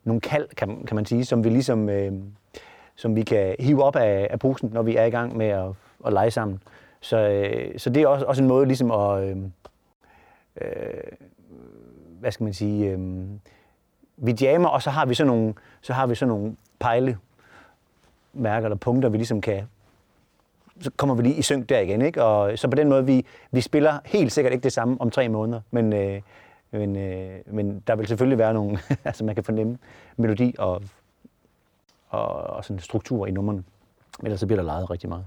nogle 0.03 0.21
kald, 0.21 0.47
kan, 0.57 0.85
kan 0.85 0.95
man 0.95 1.05
sige, 1.05 1.25
som 1.25 1.43
vi 1.43 1.49
ligesom 1.49 1.89
øh, 1.89 2.13
som 2.95 3.15
vi 3.15 3.23
kan 3.23 3.55
hive 3.59 3.83
op 3.83 3.95
af, 3.95 4.27
af 4.29 4.39
posen, 4.39 4.69
når 4.73 4.81
vi 4.81 4.95
er 4.95 5.05
i 5.05 5.09
gang 5.09 5.37
med 5.37 5.47
at, 5.47 5.69
at 6.05 6.13
lege 6.13 6.31
sammen. 6.31 6.63
Så, 7.01 7.17
øh, 7.17 7.79
så 7.79 7.89
det 7.89 8.03
er 8.03 8.07
også, 8.07 8.25
også 8.25 8.41
en 8.41 8.47
måde 8.47 8.65
ligesom 8.65 8.91
at... 8.91 9.23
Øh, 9.23 9.37
øh, 10.61 11.11
hvad 12.25 12.31
skal 12.31 12.43
man 12.43 12.53
sige, 12.53 12.89
øh, 12.89 12.99
vi 14.17 14.31
jammer, 14.41 14.69
og 14.69 14.81
så 14.81 14.89
har 14.89 15.05
vi 15.05 15.13
sådan 15.13 15.27
nogle, 15.27 15.53
så 15.81 15.93
har 15.93 16.07
vi 16.07 16.15
sådan 16.15 16.29
nogle 16.29 16.55
pejle 16.79 17.17
mærker 18.33 18.65
eller 18.65 18.77
punkter, 18.77 19.09
vi 19.09 19.17
ligesom 19.17 19.41
kan, 19.41 19.67
så 20.81 20.91
kommer 20.97 21.15
vi 21.15 21.21
lige 21.21 21.35
i 21.35 21.41
synk 21.41 21.69
der 21.69 21.79
igen, 21.79 22.01
ikke? 22.01 22.23
Og 22.23 22.59
så 22.59 22.67
på 22.67 22.75
den 22.75 22.89
måde, 22.89 23.05
vi, 23.05 23.25
vi 23.51 23.61
spiller 23.61 23.99
helt 24.05 24.31
sikkert 24.31 24.53
ikke 24.53 24.63
det 24.63 24.73
samme 24.73 25.01
om 25.01 25.11
tre 25.11 25.29
måneder, 25.29 25.61
men, 25.71 25.93
øh, 25.93 26.21
men, 26.71 26.95
øh, 26.95 27.39
men 27.45 27.83
der 27.87 27.95
vil 27.95 28.07
selvfølgelig 28.07 28.37
være 28.37 28.53
nogle, 28.53 28.79
altså 29.05 29.23
man 29.23 29.35
kan 29.35 29.43
fornemme 29.43 29.77
melodi 30.17 30.55
og, 30.57 30.81
og, 32.09 32.27
og 32.27 32.65
sådan 32.65 32.79
struktur 32.79 33.27
i 33.27 33.31
numrene. 33.31 33.63
Ellers 34.23 34.39
så 34.39 34.45
bliver 34.47 34.61
der 34.61 34.65
leget 34.65 34.91
rigtig 34.91 35.09
meget. 35.09 35.25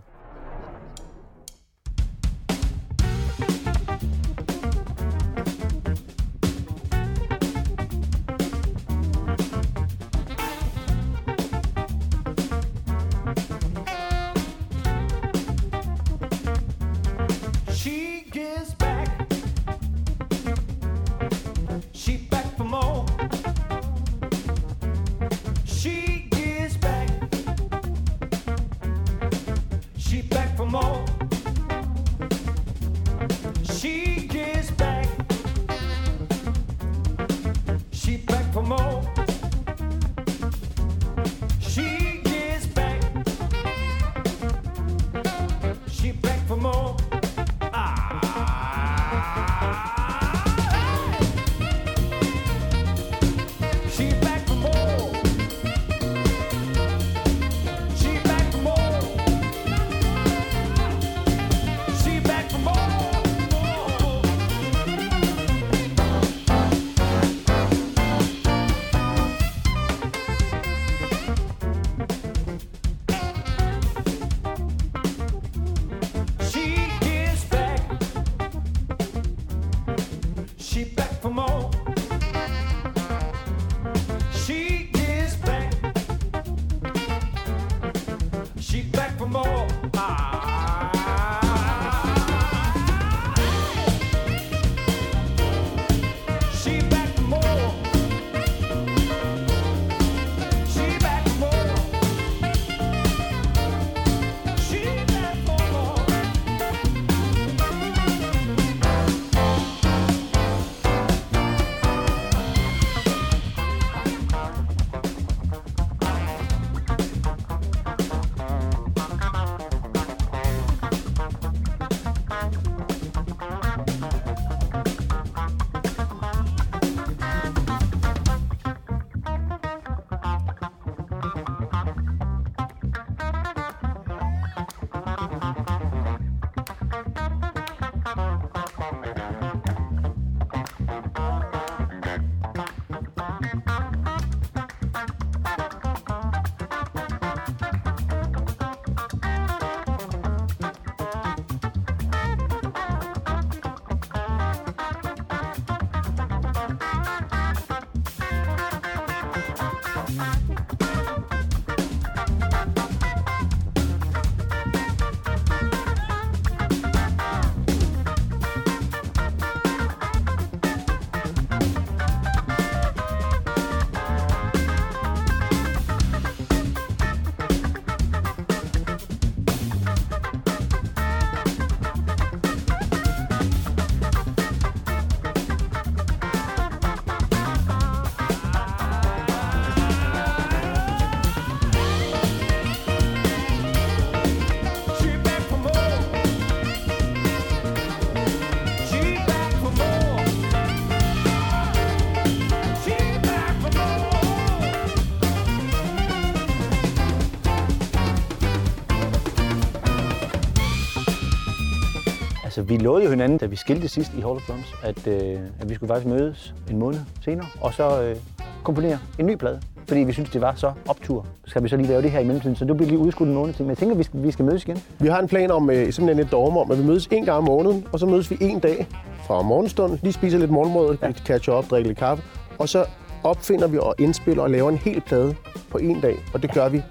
Vi 212.69 212.77
lovede 212.77 213.05
jo 213.05 213.11
hinanden, 213.11 213.39
da 213.39 213.47
vi 213.47 213.57
skilte 213.57 213.89
sidst 213.89 214.13
i 214.15 214.21
Hall 214.21 214.37
of 214.37 214.43
Drums, 214.49 214.75
at, 214.83 215.07
øh, 215.07 215.39
at 215.61 215.69
vi 215.69 215.75
skulle 215.75 215.89
faktisk 215.89 216.07
mødes 216.09 216.55
en 216.71 216.79
måned 216.79 216.99
senere, 217.25 217.47
og 217.61 217.75
så 217.75 218.03
øh, 218.03 218.17
komponere 218.63 218.99
en 219.19 219.27
ny 219.27 219.35
plade. 219.37 219.61
Fordi 219.89 220.01
vi 220.01 220.13
synes 220.13 220.31
det 220.31 220.41
var 220.41 220.55
så 220.57 220.73
optur. 220.89 221.27
Så 221.45 221.51
skal 221.51 221.63
vi 221.63 221.69
så 221.69 221.77
lige 221.77 221.89
lave 221.89 222.03
det 222.03 222.11
her 222.11 222.21
i 222.21 222.25
mellemtiden, 222.25 222.57
så 222.57 222.65
det 222.65 222.77
bliver 222.77 222.91
lige 222.91 222.99
udskudt 222.99 223.29
en 223.29 223.35
måned 223.35 223.55
til. 223.55 223.63
Men 223.65 223.69
jeg 223.71 223.79
tænker, 223.79 223.97
vi 223.97 224.03
skal, 224.03 224.23
vi 224.23 224.31
skal 224.31 224.45
mødes 224.45 224.65
igen. 224.65 224.79
Vi 224.99 225.09
har 225.09 225.19
en 225.21 225.29
plan 225.29 225.51
om 225.51 225.71
øh, 225.71 225.93
simpelthen 225.93 226.27
et 226.27 226.33
dogme 226.33 226.61
om, 226.61 226.71
at 226.71 226.79
vi 226.79 226.85
mødes 226.85 227.09
en 227.11 227.25
gang 227.25 227.39
om 227.39 227.45
måneden, 227.45 227.87
og 227.93 227.99
så 227.99 228.07
mødes 228.07 228.31
vi 228.31 228.37
en 228.41 228.59
dag 228.59 228.87
fra 229.27 229.43
morgenstund, 229.43 229.99
lige 230.03 230.13
spiser 230.13 230.39
lidt 230.39 230.51
morgenbrød, 230.51 230.97
ja. 231.03 231.13
catcher 231.13 231.53
op, 231.55 231.71
drikker 231.71 231.89
lidt 231.89 231.99
kaffe, 231.99 232.25
og 232.59 232.69
så 232.69 232.85
opfinder 233.25 233.67
vi 233.69 233.79
og 233.79 233.95
indspiller 233.99 234.43
og 234.43 234.51
laver 234.51 234.69
en 234.71 234.77
hel 234.79 235.01
plade 235.01 235.35
på 235.71 235.79
en 235.79 236.01
dag, 236.01 236.17
og 236.35 236.43
det 236.43 236.55
gør 236.55 236.69
vi 236.69 236.83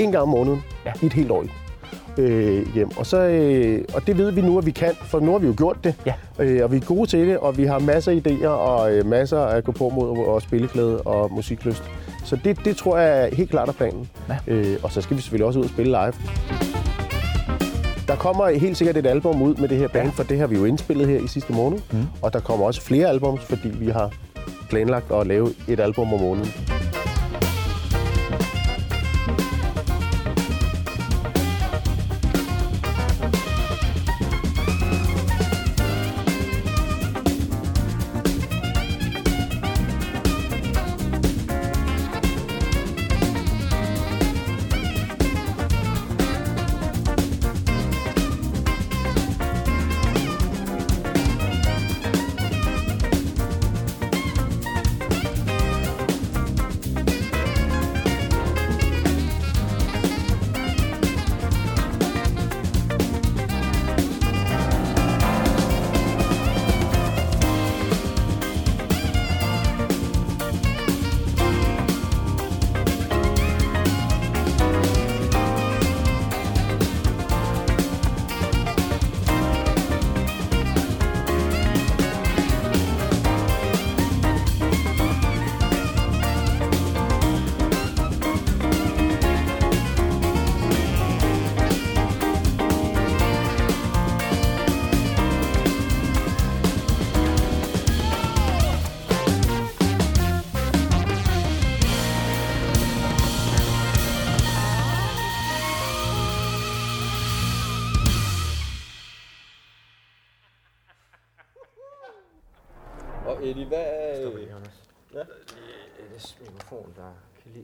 en 0.00 0.12
gang 0.12 0.22
om 0.22 0.28
måneden 0.28 0.62
Ja. 0.86 0.92
i 1.02 1.06
et 1.06 1.12
helt 1.12 1.30
år 1.30 1.44
øh, 2.18 2.74
hjem. 2.74 2.90
Og, 2.96 3.06
så, 3.06 3.18
øh, 3.20 3.84
og 3.94 4.06
det 4.06 4.18
ved 4.18 4.30
vi 4.30 4.40
nu, 4.40 4.58
at 4.58 4.66
vi 4.66 4.70
kan, 4.70 4.90
for 5.02 5.20
nu 5.20 5.32
har 5.32 5.38
vi 5.38 5.46
jo 5.46 5.54
gjort 5.56 5.76
det, 5.84 5.94
Ja. 6.06 6.12
øh, 6.38 6.64
og 6.64 6.72
vi 6.72 6.76
er 6.76 6.80
gode 6.80 7.06
til 7.10 7.28
det, 7.28 7.38
og 7.38 7.56
vi 7.58 7.64
har 7.64 7.78
masser 7.78 8.12
af 8.12 8.20
idéer 8.26 8.46
og 8.48 8.92
øh, 8.94 9.06
masser 9.06 9.38
af 9.38 9.64
gå 9.64 9.72
på 9.72 9.88
mod 9.88 10.26
og 10.26 10.42
spilleglæde 10.42 11.00
og 11.00 11.32
musiklyst. 11.32 11.82
Så 12.24 12.38
det, 12.44 12.64
det 12.64 12.76
tror 12.76 12.98
jeg 12.98 13.30
helt 13.32 13.50
klart 13.50 13.68
er 13.68 13.72
planen. 13.72 14.08
Ja. 14.28 14.36
Øh, 14.46 14.76
og 14.82 14.92
så 14.92 15.00
skal 15.00 15.16
vi 15.16 15.22
selvfølgelig 15.22 15.46
også 15.46 15.58
ud 15.58 15.64
og 15.64 15.70
spille 15.70 15.90
live. 15.92 16.12
Der 18.08 18.16
kommer 18.16 18.48
helt 18.48 18.76
sikkert 18.76 18.96
et 18.96 19.06
album 19.06 19.42
ud 19.42 19.54
med 19.54 19.68
det 19.68 19.78
her 19.78 19.88
band, 19.88 20.04
Ja. 20.06 20.10
for 20.14 20.22
det 20.22 20.38
har 20.38 20.46
vi 20.46 20.56
jo 20.56 20.64
indspillet 20.64 21.06
her 21.08 21.18
i 21.24 21.26
sidste 21.28 21.52
måned. 21.52 21.78
Mm. 21.92 21.98
Og 22.22 22.32
der 22.32 22.40
kommer 22.40 22.66
også 22.66 22.80
flere 22.82 23.08
albums, 23.08 23.40
fordi 23.44 23.68
vi 23.68 23.88
har 23.88 24.10
planlagt 24.70 25.12
at 25.12 25.26
lave 25.26 25.48
et 25.68 25.80
album 25.80 26.12
om 26.14 26.20
måneden. 26.20 26.48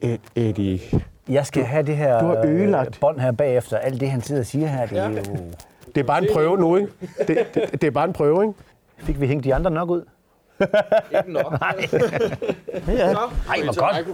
Ed- 0.04 0.18
Eddie, 0.34 0.80
Jeg 1.28 1.46
skal 1.46 1.64
have 1.64 1.82
det 1.86 1.96
her 1.96 2.20
du 2.20 2.26
har 2.26 2.36
øh, 2.44 2.50
ødelagt. 2.50 3.00
bånd 3.00 3.20
her 3.20 3.32
bagefter. 3.32 3.78
Alt 3.78 4.00
det, 4.00 4.10
han 4.10 4.22
sidder 4.22 4.40
og 4.42 4.46
siger 4.46 4.66
her, 4.66 4.86
det 4.86 4.98
er 4.98 5.08
jo... 5.08 5.16
det 5.86 5.96
er 6.00 6.04
bare 6.04 6.18
en 6.22 6.28
prøve 6.32 6.56
nu, 6.58 6.76
ikke? 6.76 6.92
Det, 7.26 7.46
det, 7.54 7.72
det 7.72 7.84
er 7.84 7.90
bare 7.90 8.04
en 8.04 8.12
prøve, 8.12 8.42
ikke? 8.42 8.54
Fik 8.98 9.20
vi 9.20 9.26
hængt 9.26 9.44
de 9.44 9.54
andre 9.54 9.70
nok 9.70 9.90
ud? 9.90 10.02
Ikke 10.60 11.32
nok. 11.32 11.52
Ja. 12.88 13.12
Nå, 13.12 13.18
Ej, 13.48 13.62
hvor 13.64 13.80
godt. 13.80 14.06